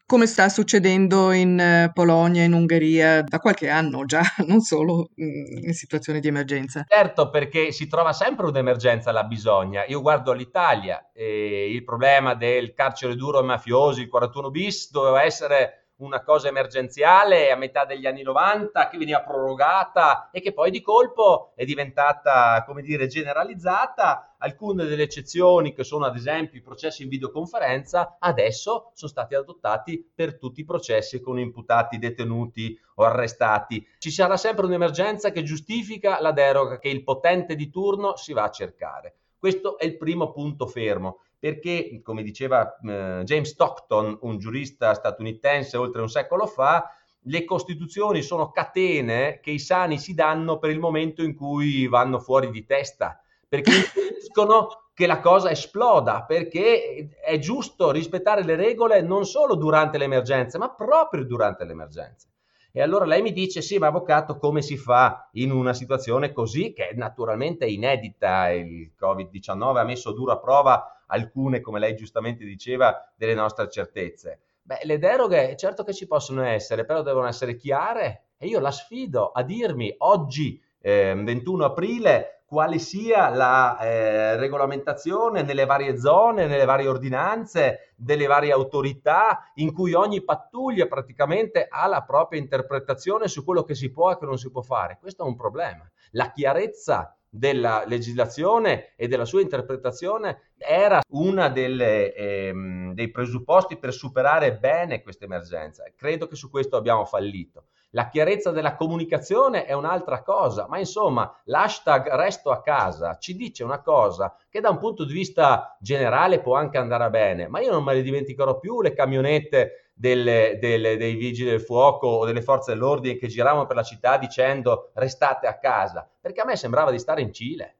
come 0.07 0.27
sta 0.27 0.49
succedendo 0.49 1.31
in 1.31 1.59
eh, 1.59 1.91
Polonia, 1.91 2.43
in 2.43 2.53
Ungheria 2.53 3.23
da 3.23 3.39
qualche 3.39 3.69
anno 3.69 4.05
già, 4.05 4.21
non 4.45 4.61
solo 4.61 5.09
mm, 5.19 5.65
in 5.65 5.73
situazioni 5.73 6.19
di 6.19 6.27
emergenza. 6.27 6.85
Certo, 6.87 7.29
perché 7.29 7.71
si 7.71 7.87
trova 7.87 8.13
sempre 8.13 8.45
un'emergenza 8.45 9.09
alla 9.09 9.23
bisogna. 9.23 9.83
Io 9.87 10.01
guardo 10.01 10.31
l'Italia, 10.31 11.09
e 11.11 11.71
il 11.71 11.83
problema 11.83 12.35
del 12.35 12.73
carcere 12.73 13.15
duro 13.15 13.39
ai 13.39 13.45
mafiosi, 13.45 14.01
il 14.01 14.09
41 14.09 14.51
bis, 14.51 14.91
doveva 14.91 15.23
essere 15.23 15.84
una 15.97 16.21
cosa 16.23 16.49
emergenziale 16.49 17.51
a 17.51 17.55
metà 17.55 17.85
degli 17.85 18.05
anni 18.05 18.21
90 18.21 18.89
che 18.89 18.97
veniva 18.97 19.21
prorogata 19.21 20.29
e 20.31 20.41
che 20.41 20.51
poi 20.51 20.71
di 20.71 20.81
colpo 20.81 21.53
è 21.55 21.63
diventata, 21.63 22.63
come 22.65 22.81
dire, 22.81 23.07
generalizzata. 23.07 24.35
Alcune 24.39 24.85
delle 24.85 25.03
eccezioni, 25.03 25.73
che 25.73 25.83
sono 25.83 26.05
ad 26.05 26.15
esempio 26.15 26.59
i 26.59 26.63
processi 26.63 27.03
in 27.03 27.09
videoconferenza, 27.09 28.17
adesso 28.19 28.91
sono 28.93 29.09
stati 29.09 29.35
adottati 29.35 30.11
per 30.13 30.37
tutti 30.37 30.61
i 30.61 30.65
processi 30.65 31.21
con 31.21 31.39
imputati 31.39 31.97
detenuti 31.97 32.77
o 32.95 33.03
arrestati. 33.03 33.85
Ci 33.97 34.11
sarà 34.11 34.37
sempre 34.37 34.65
un'emergenza 34.65 35.31
che 35.31 35.43
giustifica 35.43 36.19
la 36.19 36.31
deroga 36.31 36.77
che 36.77 36.89
il 36.89 37.03
potente 37.03 37.55
di 37.55 37.69
turno 37.69 38.17
si 38.17 38.33
va 38.33 38.43
a 38.43 38.51
cercare. 38.51 39.15
Questo 39.37 39.77
è 39.77 39.85
il 39.85 39.97
primo 39.97 40.31
punto 40.31 40.67
fermo 40.67 41.19
perché, 41.37 41.99
come 42.03 42.23
diceva 42.23 42.77
eh, 42.77 43.21
James 43.23 43.49
Stockton, 43.49 44.17
un 44.21 44.37
giurista 44.37 44.93
statunitense 44.93 45.77
oltre 45.77 46.01
un 46.01 46.09
secolo 46.09 46.45
fa, 46.47 46.89
le 47.27 47.43
costituzioni 47.43 48.21
sono 48.21 48.51
catene 48.51 49.39
che 49.41 49.51
i 49.51 49.59
sani 49.59 49.97
si 49.97 50.13
danno 50.13 50.59
per 50.59 50.69
il 50.69 50.79
momento 50.79 51.23
in 51.23 51.35
cui 51.35 51.87
vanno 51.87 52.19
fuori 52.19 52.49
di 52.51 52.65
testa, 52.65 53.19
perché 53.47 53.71
impediscono 53.75 54.89
che 54.93 55.07
la 55.07 55.19
cosa 55.19 55.49
esploda, 55.49 56.23
perché 56.23 57.17
è 57.21 57.37
giusto 57.37 57.91
rispettare 57.91 58.43
le 58.43 58.55
regole 58.55 59.01
non 59.01 59.25
solo 59.25 59.55
durante 59.55 59.97
le 59.97 60.05
emergenze, 60.05 60.57
ma 60.57 60.73
proprio 60.73 61.25
durante 61.25 61.65
le 61.65 61.71
emergenze. 61.73 62.29
E 62.71 62.81
allora 62.81 63.05
lei 63.05 63.21
mi 63.21 63.31
dice, 63.31 63.61
sì, 63.61 63.77
ma 63.77 63.87
avvocato, 63.87 64.37
come 64.37 64.61
si 64.61 64.77
fa 64.77 65.29
in 65.33 65.51
una 65.51 65.73
situazione 65.73 66.31
così, 66.31 66.73
che 66.73 66.91
naturalmente 66.93 67.65
è 67.65 67.69
inedita, 67.69 68.51
il 68.51 68.91
Covid-19 68.99 69.77
ha 69.77 69.83
messo 69.83 70.09
a 70.09 70.13
dura 70.13 70.37
prova 70.37 70.94
alcune, 71.07 71.61
come 71.61 71.79
lei 71.79 71.95
giustamente 71.95 72.43
diceva, 72.45 73.11
delle 73.15 73.33
nostre 73.33 73.69
certezze. 73.69 74.39
Beh, 74.61 74.79
le 74.83 74.97
deroghe 74.97 75.55
certo 75.55 75.83
che 75.83 75.93
ci 75.93 76.07
possono 76.07 76.43
essere, 76.43 76.85
però 76.85 77.03
devono 77.03 77.27
essere 77.27 77.55
chiare 77.55 78.29
e 78.37 78.47
io 78.47 78.59
la 78.59 78.71
sfido 78.71 79.31
a 79.31 79.43
dirmi 79.43 79.93
oggi, 79.99 80.61
eh, 80.79 81.13
21 81.15 81.65
aprile, 81.65 82.35
quale 82.45 82.77
sia 82.77 83.29
la 83.29 83.77
eh, 83.79 84.35
regolamentazione 84.37 85.41
nelle 85.41 85.65
varie 85.65 85.97
zone, 85.97 86.45
nelle 86.45 86.65
varie 86.65 86.87
ordinanze, 86.87 87.93
delle 87.95 88.27
varie 88.27 88.51
autorità, 88.51 89.51
in 89.55 89.73
cui 89.73 89.93
ogni 89.93 90.23
pattuglia 90.23 90.85
praticamente 90.87 91.67
ha 91.69 91.87
la 91.87 92.03
propria 92.03 92.39
interpretazione 92.39 93.27
su 93.27 93.43
quello 93.43 93.63
che 93.63 93.73
si 93.73 93.91
può 93.91 94.11
e 94.11 94.17
che 94.17 94.25
non 94.25 94.37
si 94.37 94.51
può 94.51 94.61
fare. 94.61 94.97
Questo 94.99 95.23
è 95.23 95.27
un 95.27 95.35
problema. 95.35 95.89
La 96.11 96.31
chiarezza 96.31 97.17
della 97.35 97.83
legislazione 97.85 98.93
e 98.95 99.07
della 99.07 99.25
sua 99.25 99.41
interpretazione 99.41 100.51
era 100.57 101.01
uno 101.09 101.43
ehm, 101.53 102.93
dei 102.93 103.11
presupposti 103.11 103.77
per 103.77 103.93
superare 103.93 104.57
bene 104.57 105.01
questa 105.01 105.25
emergenza. 105.25 105.83
Credo 105.95 106.27
che 106.27 106.35
su 106.35 106.49
questo 106.49 106.77
abbiamo 106.77 107.05
fallito. 107.05 107.65
La 107.95 108.09
chiarezza 108.09 108.51
della 108.51 108.75
comunicazione 108.75 109.65
è 109.65 109.71
un'altra 109.71 110.21
cosa, 110.21 110.67
ma 110.67 110.77
insomma 110.79 111.33
l'hashtag 111.45 112.09
resto 112.09 112.51
a 112.51 112.61
casa 112.61 113.17
ci 113.17 113.35
dice 113.35 113.63
una 113.63 113.81
cosa 113.81 114.35
che 114.49 114.59
da 114.59 114.69
un 114.69 114.79
punto 114.79 115.05
di 115.05 115.13
vista 115.13 115.77
generale 115.79 116.41
può 116.41 116.55
anche 116.55 116.77
andare 116.77 117.09
bene, 117.09 117.47
ma 117.47 117.61
io 117.61 117.71
non 117.71 117.83
me 117.83 117.93
le 117.93 118.01
dimenticherò 118.01 118.59
più 118.59 118.81
le 118.81 118.93
camionette 118.93 119.84
delle, 119.97 120.57
delle, 120.59 120.97
dei 120.97 121.15
vigili 121.15 121.49
del 121.49 121.61
fuoco 121.61 122.07
o 122.07 122.25
delle 122.25 122.41
forze 122.41 122.73
dell'ordine 122.73 123.17
che 123.17 123.27
giravano 123.27 123.65
per 123.65 123.77
la 123.77 123.83
città 123.83 124.17
dicendo 124.17 124.91
restate 124.93 125.47
a 125.47 125.57
casa, 125.57 126.07
perché 126.19 126.41
a 126.41 126.45
me 126.45 126.57
sembrava 126.57 126.91
di 126.91 126.99
stare 126.99 127.21
in 127.21 127.31
Cile 127.31 127.77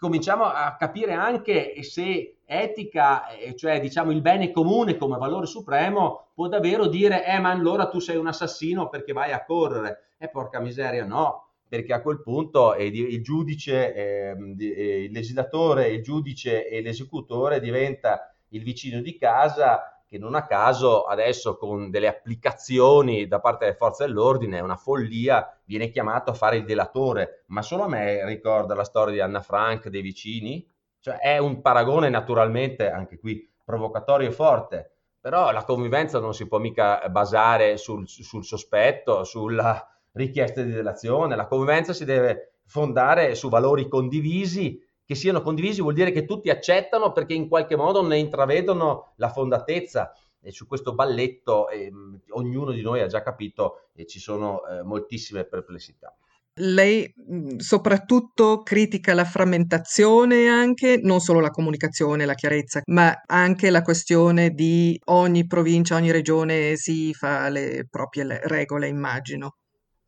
cominciamo 0.00 0.44
a 0.44 0.76
capire 0.76 1.12
anche 1.12 1.82
se 1.82 2.38
etica, 2.46 3.26
cioè 3.54 3.80
diciamo 3.80 4.10
il 4.10 4.22
bene 4.22 4.50
comune 4.50 4.96
come 4.96 5.18
valore 5.18 5.44
supremo, 5.44 6.30
può 6.34 6.48
davvero 6.48 6.86
dire, 6.86 7.26
eh 7.26 7.38
ma 7.38 7.50
allora 7.50 7.86
tu 7.86 7.98
sei 7.98 8.16
un 8.16 8.26
assassino 8.26 8.88
perché 8.88 9.12
vai 9.12 9.32
a 9.32 9.44
correre. 9.44 10.14
E 10.16 10.24
eh, 10.24 10.30
porca 10.30 10.58
miseria, 10.58 11.04
no, 11.04 11.50
perché 11.68 11.92
a 11.92 12.00
quel 12.00 12.22
punto 12.22 12.74
il 12.76 13.22
giudice, 13.22 13.94
eh, 13.94 14.34
il 14.38 15.12
legislatore, 15.12 15.88
il 15.88 16.02
giudice 16.02 16.66
e 16.66 16.80
l'esecutore 16.80 17.60
diventa 17.60 18.34
il 18.48 18.62
vicino 18.62 19.02
di 19.02 19.18
casa 19.18 19.99
che 20.10 20.18
non 20.18 20.34
a 20.34 20.44
caso 20.44 21.04
adesso 21.04 21.56
con 21.56 21.88
delle 21.88 22.08
applicazioni 22.08 23.28
da 23.28 23.38
parte 23.38 23.66
delle 23.66 23.76
forze 23.76 24.06
dell'ordine, 24.06 24.58
è 24.58 24.60
una 24.60 24.74
follia, 24.74 25.56
viene 25.64 25.88
chiamato 25.88 26.32
a 26.32 26.34
fare 26.34 26.56
il 26.56 26.64
delatore, 26.64 27.44
ma 27.46 27.62
solo 27.62 27.84
a 27.84 27.88
me 27.88 28.26
ricorda 28.26 28.74
la 28.74 28.82
storia 28.82 29.14
di 29.14 29.20
Anna 29.20 29.40
Frank 29.40 29.86
dei 29.86 30.02
vicini, 30.02 30.68
cioè 30.98 31.18
è 31.18 31.38
un 31.38 31.60
paragone 31.60 32.08
naturalmente 32.08 32.90
anche 32.90 33.20
qui 33.20 33.48
provocatorio 33.64 34.26
e 34.26 34.32
forte, 34.32 34.94
però 35.20 35.52
la 35.52 35.62
convivenza 35.62 36.18
non 36.18 36.34
si 36.34 36.48
può 36.48 36.58
mica 36.58 37.08
basare 37.08 37.76
sul, 37.76 38.08
sul 38.08 38.44
sospetto, 38.44 39.22
sulla 39.22 39.96
richiesta 40.10 40.60
di 40.62 40.72
delazione, 40.72 41.36
la 41.36 41.46
convivenza 41.46 41.92
si 41.92 42.04
deve 42.04 42.54
fondare 42.64 43.36
su 43.36 43.48
valori 43.48 43.86
condivisi 43.86 44.76
che 45.10 45.16
siano 45.16 45.42
condivisi 45.42 45.80
vuol 45.80 45.94
dire 45.94 46.12
che 46.12 46.24
tutti 46.24 46.50
accettano 46.50 47.10
perché 47.10 47.34
in 47.34 47.48
qualche 47.48 47.74
modo 47.74 48.00
ne 48.06 48.16
intravedono 48.18 49.14
la 49.16 49.28
fondatezza 49.28 50.12
e 50.40 50.52
su 50.52 50.68
questo 50.68 50.94
balletto 50.94 51.68
eh, 51.68 51.90
ognuno 52.28 52.70
di 52.70 52.80
noi 52.80 53.00
ha 53.00 53.08
già 53.08 53.20
capito 53.20 53.88
e 53.96 54.06
ci 54.06 54.20
sono 54.20 54.64
eh, 54.64 54.84
moltissime 54.84 55.46
perplessità. 55.46 56.14
Lei 56.60 57.12
soprattutto 57.56 58.62
critica 58.62 59.12
la 59.12 59.24
frammentazione 59.24 60.46
anche, 60.46 61.00
non 61.02 61.18
solo 61.18 61.40
la 61.40 61.50
comunicazione, 61.50 62.24
la 62.24 62.34
chiarezza, 62.34 62.80
ma 62.84 63.12
anche 63.26 63.70
la 63.70 63.82
questione 63.82 64.50
di 64.50 64.96
ogni 65.06 65.44
provincia, 65.44 65.96
ogni 65.96 66.12
regione 66.12 66.76
si 66.76 67.12
fa 67.14 67.48
le 67.48 67.84
proprie 67.90 68.38
regole, 68.44 68.86
immagino. 68.86 69.56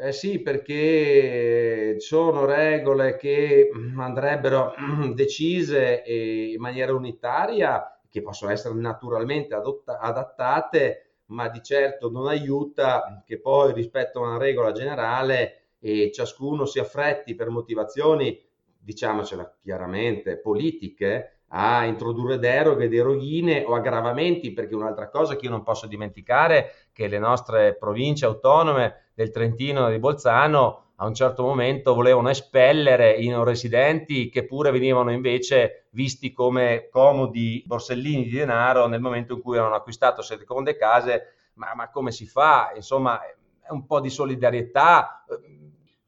Eh 0.04 0.10
sì, 0.10 0.40
perché 0.40 2.00
sono 2.00 2.44
regole 2.44 3.14
che 3.16 3.70
andrebbero 3.96 4.72
decise 5.14 6.02
in 6.04 6.60
maniera 6.60 6.92
unitaria, 6.92 8.00
che 8.10 8.20
possono 8.20 8.50
essere 8.50 8.74
naturalmente 8.74 9.54
adotta- 9.54 9.98
adattate, 10.00 11.18
ma 11.26 11.48
di 11.48 11.62
certo 11.62 12.10
non 12.10 12.26
aiuta 12.26 13.22
che 13.24 13.38
poi 13.38 13.72
rispetto 13.72 14.18
a 14.18 14.26
una 14.26 14.38
regola 14.38 14.72
generale 14.72 15.76
e 15.78 16.10
ciascuno 16.12 16.64
si 16.66 16.80
affretti 16.80 17.36
per 17.36 17.50
motivazioni, 17.50 18.36
diciamocela 18.76 19.56
chiaramente, 19.62 20.36
politiche, 20.36 21.31
a 21.54 21.84
introdurre 21.84 22.38
deroghe, 22.38 22.88
deroghine 22.88 23.64
o 23.64 23.74
aggravamenti, 23.74 24.52
perché 24.52 24.74
un'altra 24.74 25.08
cosa 25.08 25.36
che 25.36 25.44
io 25.44 25.50
non 25.50 25.62
posso 25.62 25.86
dimenticare 25.86 26.56
è 26.56 26.72
che 26.92 27.08
le 27.08 27.18
nostre 27.18 27.76
province 27.76 28.24
autonome 28.24 29.10
del 29.14 29.30
Trentino 29.30 29.88
e 29.88 29.92
di 29.92 29.98
Bolzano 29.98 30.92
a 30.96 31.06
un 31.06 31.14
certo 31.14 31.42
momento 31.42 31.94
volevano 31.94 32.30
espellere 32.30 33.12
i 33.12 33.28
non 33.28 33.44
residenti 33.44 34.28
che 34.28 34.44
pure 34.44 34.70
venivano 34.70 35.10
invece 35.10 35.86
visti 35.90 36.32
come 36.32 36.88
comodi 36.90 37.62
borsellini 37.66 38.24
di 38.24 38.30
denaro 38.30 38.86
nel 38.86 39.00
momento 39.00 39.34
in 39.34 39.42
cui 39.42 39.56
avevano 39.56 39.74
acquistato 39.74 40.22
seconde 40.22 40.76
case, 40.76 41.50
ma, 41.54 41.72
ma 41.74 41.90
come 41.90 42.12
si 42.12 42.24
fa? 42.24 42.72
Insomma, 42.74 43.20
è 43.20 43.70
un 43.70 43.84
po' 43.84 44.00
di 44.00 44.10
solidarietà. 44.10 45.24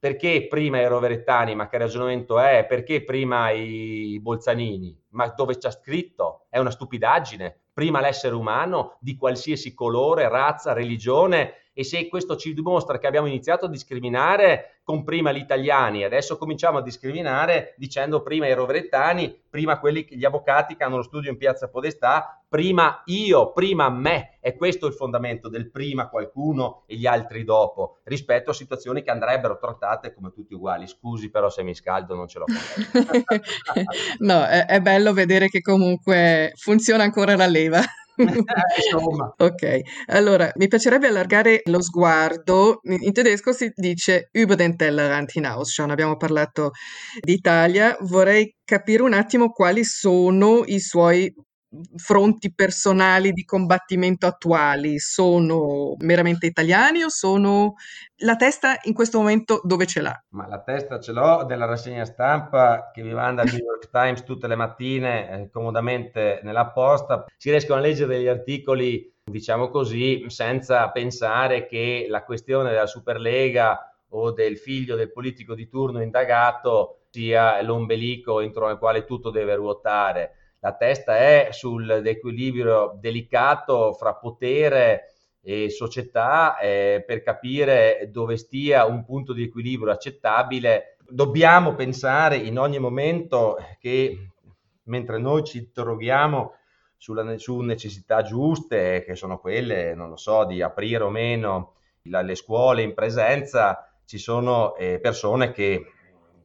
Perché 0.05 0.49
prima 0.49 0.83
i 0.83 0.87
roverettani? 0.87 1.55
Ma 1.55 1.67
che 1.67 1.79
ragionamento 1.79 2.39
è? 2.39 2.67
Perché 2.69 3.03
prima 3.05 3.49
i 3.49 4.21
bolzanini? 4.21 4.95
Ma 5.13 5.29
dove 5.29 5.57
c'è 5.57 5.71
scritto? 5.71 6.45
È 6.51 6.59
una 6.59 6.71
stupidaggine. 6.71 7.61
Prima 7.73 8.03
l'essere 8.03 8.35
umano 8.35 8.99
di 9.01 9.17
qualsiasi 9.17 9.73
colore, 9.73 10.29
razza, 10.29 10.75
religione 10.75 11.71
e 11.73 11.85
se 11.85 12.07
questo 12.09 12.37
ci 12.37 12.53
dimostra 12.53 12.99
che 12.99 13.07
abbiamo 13.07 13.29
iniziato 13.29 13.65
a 13.65 13.71
discriminare 13.71 14.74
con 14.85 15.03
prima 15.03 15.33
gli 15.33 15.39
italiani, 15.39 16.05
adesso 16.05 16.37
cominciamo 16.37 16.79
a 16.79 16.83
discriminare 16.83 17.75
dicendo 17.79 18.23
prima 18.23 18.47
i 18.47 18.53
roverettani, 18.53 19.35
prima 19.49 19.79
quelli, 19.81 20.07
gli 20.11 20.27
avvocati 20.27 20.77
che 20.77 20.85
hanno 20.85 20.97
lo 20.97 21.03
studio 21.03 21.31
in 21.31 21.39
piazza 21.39 21.71
Podestà, 21.71 22.45
prima 22.47 23.03
io, 23.07 23.51
prima 23.53 23.89
me, 23.89 24.37
è 24.41 24.55
questo 24.55 24.87
il 24.87 24.93
fondamento 24.93 25.49
del 25.49 25.71
prima 25.71 26.11
qualcuno 26.11 26.85
e 26.87 26.97
gli 26.97 27.07
altri 27.07 27.45
dopo, 27.45 28.01
rispetto 28.05 28.51
a 28.51 28.55
situazioni 28.55 29.03
che 29.03 29.11
andrebbero 29.11 29.57
trattate 29.57 30.13
come 30.13 30.31
tutti 30.33 30.53
uguali. 30.53 30.87
Scusi 30.87 31.31
però 31.31 31.49
se 31.49 31.63
mi 31.63 31.75
scaldo, 31.75 32.15
non 32.15 32.29
ce 32.29 32.39
l'ho 32.41 32.45
no, 34.21 34.45
è, 34.45 34.67
è 34.67 34.81
bello 34.81 35.15
vedere 35.15 35.49
che 35.49 35.63
comunque 35.63 36.53
funziona 36.57 37.05
ancora 37.05 37.35
la 37.37 37.47
leva. 37.47 37.81
Ok, 39.39 39.81
allora 40.07 40.51
mi 40.57 40.69
piacerebbe 40.69 41.09
allargare 41.09 41.63
lo 41.65 41.83
sguardo. 41.83 42.81
In 42.83 43.13
tedesco 43.13 43.53
si 43.53 43.73
dice 43.75 44.29
über 44.33 44.57
den 44.57 44.77
Tellerrand 44.77 45.31
hinaus. 45.35 45.73
Cioè, 45.73 45.91
abbiamo 45.91 46.17
parlato 46.17 46.71
d'Italia. 47.21 47.97
Vorrei 48.01 48.55
capire 48.65 49.03
un 49.03 49.13
attimo 49.15 49.51
quali 49.51 49.85
sono 49.85 50.63
i 50.65 50.79
suoi 50.81 51.33
fronti 51.97 52.53
personali 52.53 53.33
di 53.33 53.45
combattimento 53.45 54.27
attuali 54.27 54.99
sono 54.99 55.95
meramente 55.99 56.47
italiani 56.47 57.03
o 57.03 57.09
sono 57.09 57.75
la 58.19 58.37
testa 58.37 58.79
in 58.85 58.95
questo 58.95 59.19
momento 59.19 59.61
dove 59.65 59.87
ce 59.87 60.01
l'ha? 60.01 60.25
Ma 60.31 60.47
la 60.47 60.61
testa 60.63 61.01
ce 61.01 61.13
l'ho 61.13 61.45
della 61.45 61.67
rassegna 61.67 62.05
stampa 62.05 62.91
che 62.93 63.03
vi 63.03 63.13
manda 63.13 63.43
il 63.43 63.53
New 63.53 63.65
York 63.65 63.91
Times 63.91 64.23
tutte 64.25 64.47
le 64.47 64.57
mattine 64.57 65.31
eh, 65.31 65.51
comodamente 65.51 66.41
nella 66.43 66.67
posta. 66.69 67.25
Si 67.37 67.51
riescono 67.51 67.79
a 67.79 67.83
leggere 67.83 68.17
degli 68.17 68.29
articoli, 68.29 69.13
diciamo 69.23 69.69
così, 69.69 70.25
senza 70.29 70.91
pensare 70.91 71.67
che 71.67 72.07
la 72.09 72.25
questione 72.25 72.71
della 72.71 72.87
Superlega 72.87 73.89
o 74.11 74.33
del 74.33 74.59
figlio 74.59 74.97
del 74.97 75.13
politico 75.13 75.55
di 75.55 75.69
turno 75.69 76.01
indagato 76.01 77.07
sia 77.11 77.61
l'ombelico 77.63 78.41
entro 78.41 78.71
il 78.71 78.79
quale 78.79 79.05
tutto 79.05 79.31
deve 79.31 79.55
ruotare. 79.55 80.44
La 80.65 80.73
testa 80.73 81.19
è 81.19 81.49
sull'equilibrio 81.51 82.97
delicato 82.99 83.93
fra 83.93 84.15
potere 84.15 85.13
e 85.43 85.69
società 85.69 86.57
eh, 86.57 87.05
per 87.07 87.23
capire 87.23 88.09
dove 88.11 88.39
stia 88.39 88.87
un 88.87 89.05
punto 89.05 89.35
di 89.35 89.43
equilibrio 89.43 89.93
accettabile. 89.93 90.97
Dobbiamo 91.07 91.75
pensare 91.75 92.37
in 92.37 92.59
ogni 92.59 92.79
momento 92.79 93.59
che 93.79 94.31
mentre 94.85 95.19
noi 95.19 95.45
ci 95.45 95.59
interroghiamo 95.59 96.55
sulla, 96.97 97.37
su 97.37 97.61
necessità 97.61 98.23
giuste, 98.23 99.05
che 99.05 99.17
sono 99.17 99.39
quelle, 99.39 99.95
non 99.95 100.09
lo 100.09 100.17
so, 100.17 100.47
di 100.47 100.63
aprire 100.63 101.05
o 101.05 101.11
meno 101.11 101.75
la, 102.05 102.23
le 102.23 102.35
scuole 102.35 102.81
in 102.81 102.95
presenza, 102.95 103.95
ci 104.07 104.17
sono 104.17 104.75
eh, 104.77 104.99
persone 104.99 105.53
che, 105.53 105.85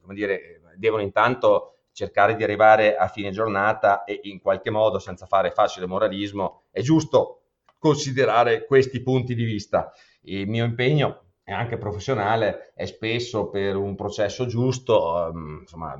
come 0.02 0.12
dire, 0.12 0.60
devono 0.76 1.00
intanto 1.00 1.76
cercare 1.92 2.36
di 2.36 2.42
arrivare 2.42 2.96
a 2.96 3.08
fine 3.08 3.30
giornata 3.30 4.04
e 4.04 4.20
in 4.24 4.40
qualche 4.40 4.70
modo, 4.70 4.98
senza 4.98 5.26
fare 5.26 5.50
facile 5.50 5.86
moralismo, 5.86 6.64
è 6.70 6.80
giusto 6.80 7.42
considerare 7.78 8.66
questi 8.66 9.02
punti 9.02 9.34
di 9.34 9.44
vista. 9.44 9.92
Il 10.22 10.48
mio 10.48 10.64
impegno 10.64 11.24
anche 11.52 11.78
professionale, 11.78 12.72
è 12.74 12.86
spesso 12.86 13.48
per 13.48 13.76
un 13.76 13.94
processo 13.94 14.46
giusto, 14.46 15.30
um, 15.32 15.58
insomma, 15.60 15.98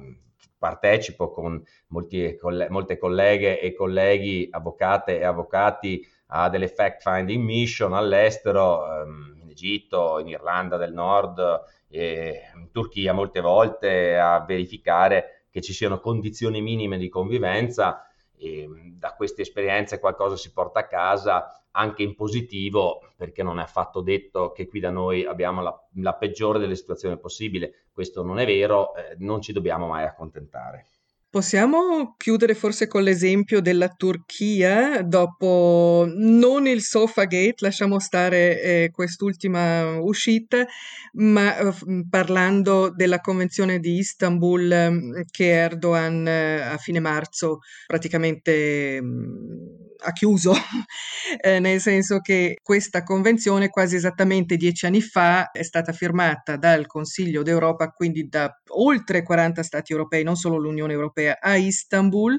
partecipo 0.58 1.30
con 1.30 1.62
molti, 1.88 2.38
molte 2.68 2.98
colleghe 2.98 3.60
e 3.60 3.74
colleghi, 3.74 4.48
avvocate 4.50 5.18
e 5.18 5.24
avvocati 5.24 6.06
a 6.32 6.48
delle 6.48 6.68
fact-finding 6.68 7.42
mission 7.42 7.94
all'estero, 7.94 8.84
um, 8.84 9.38
in 9.42 9.50
Egitto, 9.50 10.18
in 10.20 10.28
Irlanda 10.28 10.76
del 10.76 10.92
Nord, 10.92 11.40
in 11.88 12.68
Turchia 12.70 13.12
molte 13.12 13.40
volte 13.40 14.16
a 14.16 14.44
verificare 14.44 15.39
che 15.50 15.60
ci 15.60 15.72
siano 15.72 16.00
condizioni 16.00 16.60
minime 16.60 16.98
di 16.98 17.08
convivenza 17.08 18.06
e 18.36 18.68
da 18.98 19.14
queste 19.14 19.42
esperienze 19.42 20.00
qualcosa 20.00 20.36
si 20.36 20.52
porta 20.52 20.80
a 20.80 20.86
casa 20.86 21.60
anche 21.72 22.02
in 22.02 22.14
positivo 22.14 23.12
perché 23.16 23.42
non 23.42 23.58
è 23.58 23.62
affatto 23.62 24.00
detto 24.00 24.52
che 24.52 24.66
qui 24.66 24.80
da 24.80 24.90
noi 24.90 25.24
abbiamo 25.24 25.62
la, 25.62 25.88
la 25.96 26.14
peggiore 26.14 26.58
delle 26.58 26.74
situazioni 26.74 27.18
possibili, 27.18 27.70
questo 27.92 28.22
non 28.22 28.38
è 28.38 28.46
vero, 28.46 28.94
eh, 28.94 29.14
non 29.18 29.40
ci 29.40 29.52
dobbiamo 29.52 29.86
mai 29.86 30.04
accontentare. 30.04 30.86
Possiamo 31.32 32.16
chiudere 32.16 32.56
forse 32.56 32.88
con 32.88 33.04
l'esempio 33.04 33.60
della 33.60 33.86
Turchia 33.86 35.00
dopo 35.04 36.04
non 36.12 36.66
il 36.66 36.82
Sofagate, 36.82 37.54
lasciamo 37.58 38.00
stare 38.00 38.60
eh, 38.60 38.90
quest'ultima 38.92 40.00
uscita, 40.00 40.66
ma 41.12 41.56
eh, 41.56 41.72
parlando 42.10 42.92
della 42.92 43.20
Convenzione 43.20 43.78
di 43.78 43.98
Istanbul 43.98 44.72
eh, 44.72 45.24
che 45.30 45.52
Erdogan 45.52 46.26
eh, 46.26 46.62
a 46.62 46.76
fine 46.78 46.98
marzo 46.98 47.60
praticamente 47.86 49.00
mh, 49.00 49.79
ha 50.02 50.12
chiuso, 50.12 50.52
eh, 51.40 51.58
nel 51.58 51.80
senso 51.80 52.20
che 52.20 52.56
questa 52.62 53.02
convenzione 53.02 53.68
quasi 53.68 53.96
esattamente 53.96 54.56
dieci 54.56 54.86
anni 54.86 55.00
fa 55.00 55.50
è 55.50 55.62
stata 55.62 55.92
firmata 55.92 56.56
dal 56.56 56.86
Consiglio 56.86 57.42
d'Europa, 57.42 57.88
quindi 57.88 58.28
da 58.28 58.50
oltre 58.68 59.22
40 59.22 59.62
Stati 59.62 59.92
europei, 59.92 60.22
non 60.22 60.36
solo 60.36 60.56
l'Unione 60.58 60.92
Europea, 60.92 61.38
a 61.40 61.56
Istanbul, 61.56 62.38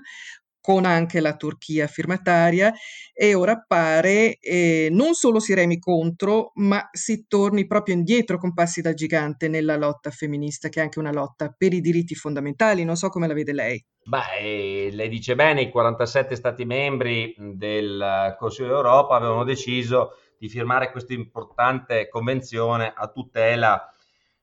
con 0.62 0.86
anche 0.86 1.19
la 1.19 1.36
Turchia 1.36 1.88
firmataria 1.88 2.71
e 3.13 3.34
ora 3.34 3.63
pare 3.67 4.38
eh, 4.39 4.89
non 4.91 5.13
solo 5.13 5.39
si 5.39 5.54
remi 5.54 5.80
contro, 5.80 6.52
ma 6.56 6.88
si 6.91 7.26
torni 7.28 7.65
proprio 7.65 7.95
indietro 7.95 8.38
con 8.38 8.54
passi 8.54 8.82
da 8.82 8.93
gigante 8.93 9.47
nella 9.47 9.76
lotta 9.76 10.12
femminista, 10.12 10.69
che 10.69 10.80
è 10.80 10.84
anche 10.84 11.00
una 11.00 11.12
lotta 11.12 11.54
per 11.58 11.74
i 11.74 11.82
diritti 11.82 12.15
fondamentali. 12.15 12.84
Non 12.84 12.95
so 12.95 13.10
come 13.10 13.28
la 13.28 13.34
vede 13.34 13.54
lei. 13.54 13.84
Beh, 14.04 14.39
eh, 14.39 14.89
lei 14.91 15.10
dice 15.10 15.36
bene, 15.36 15.62
i 15.62 15.69
47 15.69 16.36
Stati 16.36 16.65
membri 16.65 17.36
del 17.38 18.36
Consiglio 18.38 18.69
d'Europa 18.69 19.15
avevano 19.15 19.43
deciso 19.43 20.15
di 20.38 20.50
firmare 20.50 20.91
questa 20.91 21.13
importante 21.13 22.08
convenzione 22.08 22.91
a 22.95 23.08
tutela 23.08 23.93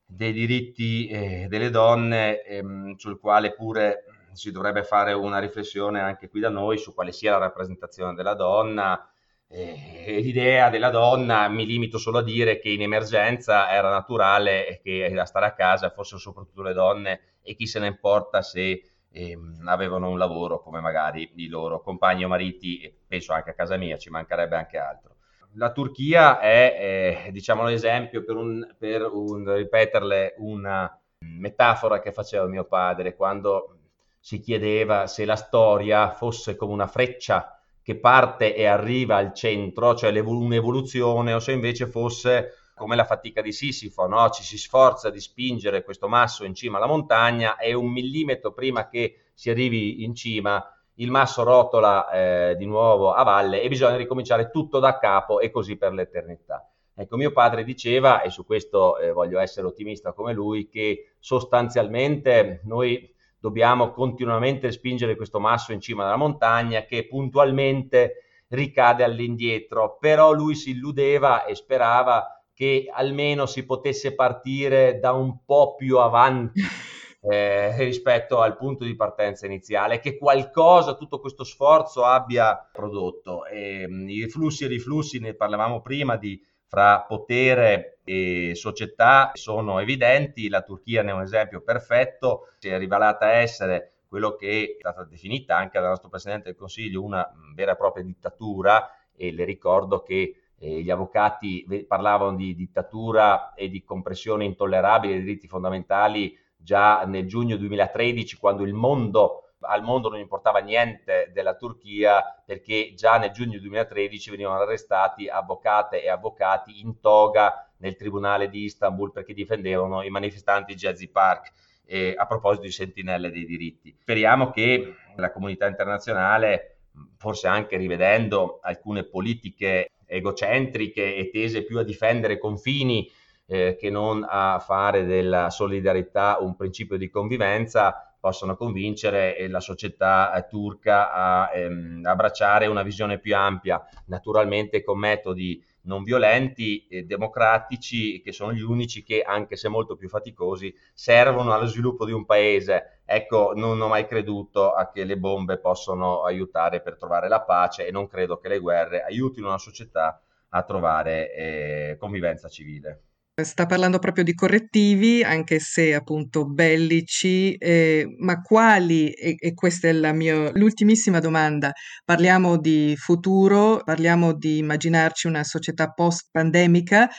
dei 0.05 0.31
diritti 0.31 1.07
eh, 1.07 1.47
delle 1.49 1.69
donne, 1.69 2.41
ehm, 2.41 2.95
sul 2.95 3.19
quale 3.19 3.53
pure 3.53 4.05
si 4.39 4.51
dovrebbe 4.51 4.83
fare 4.83 5.11
una 5.13 5.37
riflessione 5.37 5.99
anche 5.99 6.29
qui 6.29 6.39
da 6.39 6.49
noi 6.49 6.77
su 6.77 6.93
quale 6.93 7.11
sia 7.11 7.31
la 7.31 7.39
rappresentazione 7.39 8.13
della 8.15 8.33
donna. 8.33 9.11
Eh, 9.47 10.19
l'idea 10.21 10.69
della 10.69 10.89
donna, 10.89 11.47
mi 11.49 11.65
limito 11.65 11.97
solo 11.97 12.19
a 12.19 12.23
dire 12.23 12.59
che 12.59 12.69
in 12.69 12.81
emergenza 12.81 13.69
era 13.69 13.89
naturale 13.89 14.79
che 14.81 15.13
a 15.17 15.25
stare 15.25 15.47
a 15.47 15.53
casa 15.53 15.89
fossero 15.89 16.19
soprattutto 16.19 16.61
le 16.61 16.73
donne 16.73 17.21
e 17.41 17.55
chi 17.55 17.67
se 17.67 17.79
ne 17.79 17.87
importa 17.87 18.41
se 18.41 18.83
eh, 19.11 19.37
avevano 19.65 20.09
un 20.09 20.17
lavoro 20.17 20.61
come 20.61 20.79
magari 20.79 21.31
i 21.35 21.47
loro 21.47 21.81
compagni 21.81 22.23
o 22.23 22.27
mariti, 22.27 22.79
e 22.79 22.95
penso 23.07 23.33
anche 23.33 23.49
a 23.49 23.53
casa 23.53 23.75
mia, 23.75 23.97
ci 23.97 24.09
mancherebbe 24.09 24.55
anche 24.55 24.77
altro. 24.77 25.15
La 25.53 25.71
Turchia 25.71 26.39
è, 26.39 27.25
eh, 27.25 27.31
diciamo, 27.31 27.65
l'esempio 27.65 28.23
per, 28.23 28.35
un, 28.35 28.75
per 28.77 29.01
un, 29.01 29.51
ripeterle 29.51 30.35
una 30.37 30.95
metafora 31.25 31.99
che 31.99 32.11
faceva 32.11 32.45
mio 32.45 32.65
padre 32.65 33.15
quando 33.15 33.78
si 34.19 34.39
chiedeva 34.39 35.07
se 35.07 35.25
la 35.25 35.35
storia 35.35 36.11
fosse 36.11 36.55
come 36.55 36.73
una 36.73 36.87
freccia 36.87 37.59
che 37.81 37.97
parte 37.97 38.55
e 38.55 38.65
arriva 38.65 39.15
al 39.15 39.33
centro, 39.33 39.95
cioè 39.95 40.17
un'evoluzione, 40.19 41.33
o 41.33 41.39
se 41.39 41.53
invece 41.53 41.87
fosse 41.87 42.53
come 42.75 42.95
la 42.95 43.03
fatica 43.03 43.41
di 43.41 43.51
Sisifo, 43.51 44.07
no? 44.07 44.29
ci 44.29 44.43
si 44.43 44.57
sforza 44.57 45.09
di 45.09 45.19
spingere 45.19 45.83
questo 45.83 46.07
masso 46.07 46.45
in 46.45 46.53
cima 46.53 46.77
alla 46.77 46.87
montagna 46.87 47.57
e 47.57 47.73
un 47.73 47.91
millimetro 47.91 48.53
prima 48.53 48.87
che 48.87 49.31
si 49.33 49.49
arrivi 49.49 50.03
in 50.03 50.15
cima 50.15 50.63
il 50.95 51.11
masso 51.11 51.43
rotola 51.43 52.09
eh, 52.09 52.55
di 52.57 52.65
nuovo 52.65 53.11
a 53.11 53.23
valle 53.23 53.61
e 53.61 53.67
bisogna 53.67 53.95
ricominciare 53.95 54.49
tutto 54.49 54.79
da 54.79 54.97
capo 54.97 55.39
e 55.39 55.49
così 55.49 55.77
per 55.77 55.93
l'eternità. 55.93 56.69
Ecco, 56.93 57.15
mio 57.15 57.31
padre 57.31 57.63
diceva, 57.63 58.21
e 58.21 58.29
su 58.29 58.45
questo 58.45 58.97
eh, 58.97 59.11
voglio 59.11 59.39
essere 59.39 59.65
ottimista 59.65 60.11
come 60.11 60.33
lui, 60.33 60.67
che 60.67 61.13
sostanzialmente 61.19 62.61
noi 62.65 63.13
dobbiamo 63.39 63.91
continuamente 63.91 64.71
spingere 64.71 65.15
questo 65.15 65.39
masso 65.39 65.71
in 65.71 65.79
cima 65.79 66.05
alla 66.05 66.15
montagna 66.15 66.85
che 66.85 67.07
puntualmente 67.07 68.43
ricade 68.49 69.03
all'indietro, 69.03 69.97
però 69.99 70.31
lui 70.31 70.55
si 70.55 70.71
illudeva 70.71 71.45
e 71.45 71.55
sperava 71.55 72.43
che 72.53 72.89
almeno 72.91 73.45
si 73.45 73.65
potesse 73.65 74.15
partire 74.15 74.99
da 74.99 75.13
un 75.13 75.45
po' 75.45 75.75
più 75.75 75.97
avanti 75.97 76.61
eh, 77.21 77.77
rispetto 77.77 78.41
al 78.41 78.57
punto 78.57 78.83
di 78.83 78.95
partenza 78.95 79.45
iniziale, 79.45 79.99
che 79.99 80.17
qualcosa 80.17 80.95
tutto 80.95 81.19
questo 81.19 81.43
sforzo 81.43 82.03
abbia 82.03 82.69
prodotto. 82.71 83.45
E, 83.45 83.87
mm, 83.87 84.09
I 84.09 84.29
flussi 84.29 84.65
e 84.65 84.67
riflussi, 84.67 85.19
ne 85.19 85.35
parlavamo 85.35 85.81
prima, 85.81 86.17
di, 86.17 86.37
fra 86.69 87.01
potere 87.01 87.97
e 88.03 88.51
società 88.53 89.31
sono 89.33 89.79
evidenti, 89.79 90.49
la 90.49 90.61
Turchia 90.61 91.01
ne 91.01 91.09
è 91.09 91.13
un 91.13 91.23
esempio 91.23 91.61
perfetto, 91.61 92.49
si 92.59 92.69
è 92.69 92.77
rivelata 92.77 93.31
essere 93.31 93.93
quello 94.07 94.35
che 94.35 94.75
è 94.75 94.75
stata 94.77 95.03
definita 95.03 95.57
anche 95.57 95.79
dal 95.79 95.89
nostro 95.89 96.09
Presidente 96.09 96.49
del 96.49 96.55
Consiglio 96.55 97.03
una 97.03 97.27
mm, 97.27 97.55
vera 97.55 97.71
e 97.71 97.75
propria 97.75 98.03
dittatura 98.03 98.87
e 99.15 99.31
le 99.31 99.45
ricordo 99.45 100.03
che 100.03 100.35
eh, 100.59 100.81
gli 100.81 100.91
avvocati 100.91 101.65
parlavano 101.87 102.35
di 102.35 102.55
dittatura 102.55 103.53
e 103.55 103.67
di 103.69 103.83
compressione 103.83 104.45
intollerabile 104.45 105.13
dei 105.13 105.23
diritti 105.23 105.47
fondamentali 105.47 106.37
già 106.55 107.03
nel 107.05 107.27
giugno 107.27 107.57
2013 107.57 108.37
quando 108.37 108.63
il 108.63 108.73
mondo 108.73 109.48
al 109.61 109.83
mondo 109.83 110.09
non 110.09 110.19
importava 110.19 110.59
niente 110.59 111.31
della 111.33 111.55
Turchia 111.55 112.23
perché 112.45 112.93
già 112.95 113.17
nel 113.17 113.31
giugno 113.31 113.59
2013 113.59 114.31
venivano 114.31 114.61
arrestati 114.61 115.27
avvocate 115.27 116.01
e 116.01 116.09
avvocati 116.09 116.79
in 116.81 116.99
toga 116.99 117.69
nel 117.77 117.95
tribunale 117.95 118.49
di 118.49 118.63
Istanbul 118.63 119.11
perché 119.11 119.33
difendevano 119.33 120.01
i 120.03 120.09
manifestanti 120.09 120.75
Jazzy 120.75 121.09
Park 121.09 121.51
eh, 121.85 122.13
a 122.15 122.25
proposito 122.25 122.65
di 122.65 122.71
sentinelle 122.71 123.31
dei 123.31 123.45
diritti. 123.45 123.95
Speriamo 123.99 124.51
che 124.51 124.95
la 125.15 125.31
comunità 125.31 125.67
internazionale, 125.67 126.77
forse 127.17 127.47
anche 127.47 127.77
rivedendo 127.77 128.59
alcune 128.61 129.03
politiche 129.03 129.91
egocentriche 130.05 131.15
e 131.15 131.29
tese 131.29 131.63
più 131.63 131.79
a 131.79 131.83
difendere 131.83 132.37
confini 132.37 133.09
eh, 133.45 133.75
che 133.79 133.89
non 133.89 134.25
a 134.27 134.59
fare 134.59 135.05
della 135.05 135.49
solidarietà 135.49 136.37
un 136.39 136.55
principio 136.55 136.97
di 136.97 137.09
convivenza, 137.09 138.08
possano 138.19 138.55
convincere 138.55 139.47
la 139.47 139.59
società 139.59 140.33
eh, 140.33 140.47
turca 140.47 141.11
a 141.11 141.51
ehm, 141.53 142.01
abbracciare 142.05 142.67
una 142.67 142.83
visione 142.83 143.19
più 143.19 143.35
ampia, 143.35 143.81
naturalmente 144.05 144.83
con 144.83 144.99
metodi 144.99 145.63
non 145.83 146.03
violenti 146.03 146.85
e 146.87 147.03
democratici, 147.03 148.21
che 148.21 148.31
sono 148.31 148.53
gli 148.53 148.61
unici 148.61 149.03
che, 149.03 149.21
anche 149.21 149.55
se 149.55 149.69
molto 149.69 149.95
più 149.95 150.09
faticosi, 150.09 150.73
servono 150.93 151.53
allo 151.53 151.65
sviluppo 151.65 152.05
di 152.05 152.11
un 152.11 152.25
paese. 152.25 153.01
Ecco, 153.05 153.53
non 153.55 153.81
ho 153.81 153.87
mai 153.87 154.05
creduto 154.05 154.71
a 154.71 154.91
che 154.91 155.03
le 155.03 155.17
bombe 155.17 155.57
possano 155.57 156.23
aiutare 156.23 156.81
per 156.81 156.97
trovare 156.97 157.27
la 157.27 157.41
pace 157.41 157.87
e 157.87 157.91
non 157.91 158.07
credo 158.07 158.37
che 158.39 158.49
le 158.49 158.59
guerre 158.59 159.01
aiutino 159.01 159.47
una 159.47 159.57
società 159.57 160.21
a 160.49 160.63
trovare 160.63 161.33
eh, 161.33 161.97
convivenza 161.99 162.49
civile. 162.49 163.08
Sta 163.43 163.65
parlando 163.65 163.99
proprio 163.99 164.23
di 164.23 164.33
correttivi, 164.33 165.23
anche 165.23 165.59
se 165.59 165.93
appunto 165.93 166.45
bellici, 166.45 167.53
eh, 167.55 168.05
ma 168.19 168.41
quali, 168.41 169.11
e, 169.11 169.35
e 169.37 169.53
questa 169.53 169.87
è 169.87 169.91
la 169.91 170.13
mia, 170.13 170.51
l'ultimissima 170.53 171.19
domanda, 171.19 171.71
parliamo 172.03 172.57
di 172.57 172.95
futuro, 172.97 173.81
parliamo 173.83 174.33
di 174.33 174.57
immaginarci 174.57 175.27
una 175.27 175.43
società 175.43 175.91
post-pandemica, 175.91 177.09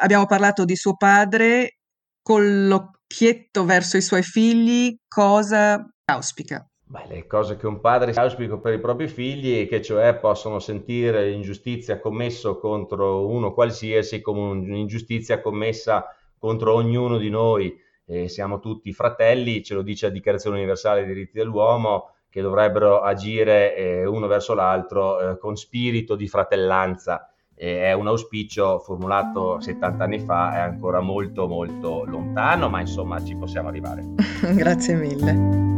abbiamo 0.00 0.26
parlato 0.26 0.64
di 0.64 0.76
suo 0.76 0.96
padre, 0.96 1.78
con 2.22 2.66
l'occhietto 2.66 3.64
verso 3.64 3.96
i 3.96 4.02
suoi 4.02 4.22
figli, 4.22 4.96
cosa 5.06 5.86
auspica? 6.06 6.66
Beh, 6.86 7.06
le 7.08 7.26
cose 7.26 7.56
che 7.56 7.66
un 7.66 7.80
padre 7.80 8.12
auspica 8.12 8.58
per 8.58 8.74
i 8.74 8.78
propri 8.78 9.08
figli, 9.08 9.66
che 9.66 9.80
cioè 9.80 10.14
possono 10.16 10.58
sentire 10.58 11.28
l'ingiustizia 11.28 11.98
commessa 11.98 12.52
contro 12.54 13.26
uno 13.26 13.54
qualsiasi 13.54 14.20
come 14.20 14.40
un'ingiustizia 14.40 15.40
commessa 15.40 16.06
contro 16.38 16.74
ognuno 16.74 17.16
di 17.16 17.30
noi. 17.30 17.74
E 18.06 18.28
siamo 18.28 18.60
tutti 18.60 18.92
fratelli, 18.92 19.62
ce 19.62 19.74
lo 19.74 19.80
dice 19.80 20.06
la 20.06 20.12
Dichiarazione 20.12 20.58
Universale 20.58 21.04
dei 21.04 21.14
diritti 21.14 21.38
dell'uomo, 21.38 22.10
che 22.28 22.42
dovrebbero 22.42 23.00
agire 23.00 23.74
eh, 23.74 24.04
uno 24.04 24.26
verso 24.26 24.52
l'altro 24.52 25.20
eh, 25.20 25.38
con 25.38 25.56
spirito 25.56 26.16
di 26.16 26.28
fratellanza. 26.28 27.30
E 27.56 27.84
è 27.84 27.92
un 27.92 28.08
auspicio 28.08 28.80
formulato 28.80 29.58
70 29.58 30.04
anni 30.04 30.18
fa, 30.18 30.54
è 30.54 30.58
ancora 30.58 31.00
molto 31.00 31.46
molto 31.46 32.04
lontano, 32.04 32.68
ma 32.68 32.80
insomma 32.80 33.24
ci 33.24 33.36
possiamo 33.36 33.68
arrivare. 33.68 34.04
Grazie 34.54 34.96
mille. 34.96 35.73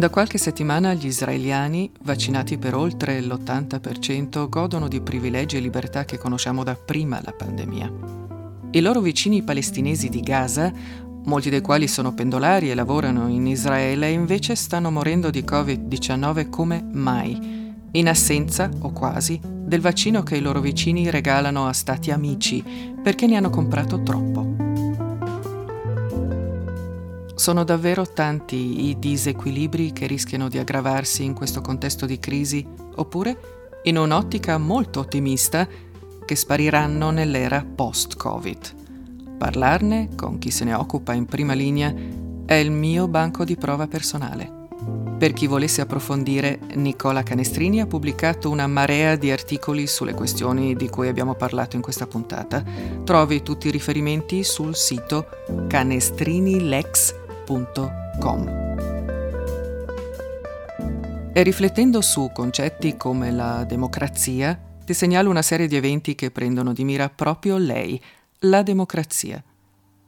Da 0.00 0.08
qualche 0.08 0.38
settimana 0.38 0.94
gli 0.94 1.04
israeliani, 1.04 1.92
vaccinati 2.04 2.56
per 2.56 2.74
oltre 2.74 3.20
l'80%, 3.20 4.48
godono 4.48 4.88
di 4.88 5.02
privilegi 5.02 5.58
e 5.58 5.60
libertà 5.60 6.06
che 6.06 6.16
conosciamo 6.16 6.64
da 6.64 6.74
prima 6.74 7.20
la 7.22 7.32
pandemia. 7.32 7.92
I 8.70 8.80
loro 8.80 9.00
vicini 9.00 9.42
palestinesi 9.42 10.08
di 10.08 10.22
Gaza, 10.22 10.72
molti 11.26 11.50
dei 11.50 11.60
quali 11.60 11.86
sono 11.86 12.14
pendolari 12.14 12.70
e 12.70 12.74
lavorano 12.74 13.28
in 13.28 13.46
Israele, 13.46 14.08
invece 14.08 14.54
stanno 14.54 14.90
morendo 14.90 15.28
di 15.28 15.42
Covid-19 15.42 16.48
come 16.48 16.82
mai, 16.94 17.74
in 17.90 18.08
assenza, 18.08 18.70
o 18.78 18.92
quasi, 18.92 19.38
del 19.42 19.82
vaccino 19.82 20.22
che 20.22 20.38
i 20.38 20.40
loro 20.40 20.62
vicini 20.62 21.10
regalano 21.10 21.66
a 21.66 21.74
stati 21.74 22.10
amici 22.10 22.64
perché 23.02 23.26
ne 23.26 23.36
hanno 23.36 23.50
comprato 23.50 24.02
troppo. 24.02 24.69
Sono 27.40 27.64
davvero 27.64 28.06
tanti 28.06 28.90
i 28.90 28.98
disequilibri 28.98 29.94
che 29.94 30.06
rischiano 30.06 30.50
di 30.50 30.58
aggravarsi 30.58 31.24
in 31.24 31.32
questo 31.32 31.62
contesto 31.62 32.04
di 32.04 32.18
crisi, 32.18 32.62
oppure, 32.96 33.80
in 33.84 33.96
un'ottica 33.96 34.58
molto 34.58 35.00
ottimista, 35.00 35.66
che 36.26 36.36
spariranno 36.36 37.08
nell'era 37.08 37.64
post-Covid. 37.64 39.38
Parlarne 39.38 40.10
con 40.16 40.36
chi 40.36 40.50
se 40.50 40.64
ne 40.64 40.74
occupa 40.74 41.14
in 41.14 41.24
prima 41.24 41.54
linea 41.54 41.94
è 42.44 42.52
il 42.52 42.70
mio 42.70 43.08
banco 43.08 43.44
di 43.44 43.56
prova 43.56 43.86
personale. 43.86 44.58
Per 45.16 45.32
chi 45.32 45.46
volesse 45.46 45.80
approfondire, 45.80 46.58
Nicola 46.74 47.22
Canestrini 47.22 47.80
ha 47.80 47.86
pubblicato 47.86 48.50
una 48.50 48.66
marea 48.66 49.16
di 49.16 49.30
articoli 49.30 49.86
sulle 49.86 50.12
questioni 50.12 50.76
di 50.76 50.90
cui 50.90 51.08
abbiamo 51.08 51.34
parlato 51.34 51.74
in 51.74 51.80
questa 51.80 52.06
puntata. 52.06 52.62
Trovi 53.02 53.42
tutti 53.42 53.68
i 53.68 53.70
riferimenti 53.70 54.44
sul 54.44 54.76
sito 54.76 55.26
canestrinilex.com 55.68 57.19
www.ecoscienza.com. 57.50 58.68
E 61.32 61.42
riflettendo 61.42 62.00
su 62.00 62.30
concetti 62.32 62.96
come 62.96 63.30
la 63.30 63.64
democrazia, 63.64 64.58
ti 64.84 64.94
segnalo 64.94 65.30
una 65.30 65.42
serie 65.42 65.66
di 65.66 65.76
eventi 65.76 66.14
che 66.14 66.30
prendono 66.30 66.72
di 66.72 66.84
mira 66.84 67.08
proprio 67.08 67.56
lei, 67.56 68.00
la 68.40 68.62
democrazia. 68.62 69.42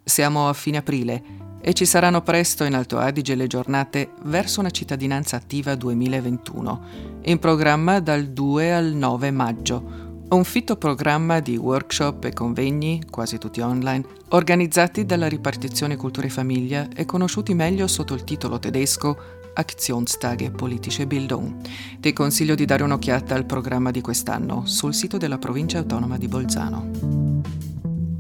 Siamo 0.05 0.49
a 0.49 0.53
fine 0.53 0.79
aprile 0.79 1.51
e 1.61 1.75
ci 1.75 1.87
saranno 1.87 2.23
presto 2.23 2.65
in 2.65 2.75
Alto 2.75 2.99
Adige 2.99 3.37
le 3.37 3.47
giornate 3.47 4.11
verso 4.25 4.59
una 4.59 4.71
cittadinanza 4.71 5.37
attiva 5.37 5.77
2021, 5.77 6.81
in 7.23 7.39
programma 7.39 8.01
dal 8.01 8.27
2 8.27 8.75
al 8.75 8.87
9 8.87 9.31
maggio 9.31 10.11
un 10.35 10.45
fitto 10.45 10.77
programma 10.77 11.41
di 11.41 11.57
workshop 11.57 12.25
e 12.25 12.33
convegni, 12.33 13.03
quasi 13.11 13.37
tutti 13.37 13.61
online, 13.61 14.05
organizzati 14.31 15.05
dalla 15.05 15.29
ripartizione 15.29 15.97
Cultura 15.97 16.27
e 16.27 16.31
Famiglia 16.31 16.89
e 16.95 17.05
conosciuti 17.05 17.53
meglio 17.53 17.87
sotto 17.87 18.15
il 18.15 18.25
titolo 18.25 18.59
tedesco 18.59 19.41
Aktionstage 19.53 20.51
Politische 20.51 21.07
Bildung. 21.07 21.57
Ti 22.01 22.13
consiglio 22.15 22.55
di 22.55 22.65
dare 22.65 22.83
un'occhiata 22.83 23.35
al 23.35 23.45
programma 23.45 23.91
di 23.91 24.01
quest'anno 24.01 24.65
sul 24.65 24.95
sito 24.95 25.19
della 25.19 25.37
provincia 25.37 25.79
autonoma 25.79 26.17
di 26.17 26.29
Bolzano. 26.29 27.41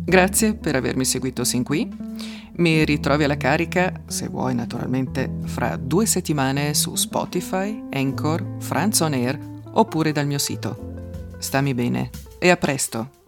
Grazie 0.04 0.54
per 0.54 0.76
avermi 0.76 1.06
seguito 1.06 1.44
sin 1.44 1.62
qui. 1.62 1.90
Mi 2.56 2.84
ritrovi 2.84 3.24
alla 3.24 3.38
carica, 3.38 3.90
se 4.06 4.28
vuoi 4.28 4.54
naturalmente, 4.54 5.38
fra 5.44 5.76
due 5.76 6.04
settimane 6.04 6.74
su 6.74 6.94
Spotify, 6.94 7.82
Anchor, 7.90 8.56
Franz 8.58 9.00
On 9.00 9.14
Air 9.14 9.38
oppure 9.72 10.12
dal 10.12 10.26
mio 10.26 10.36
sito. 10.36 10.90
Stammi 11.42 11.74
bene 11.74 12.10
e 12.38 12.50
a 12.50 12.56
presto! 12.56 13.21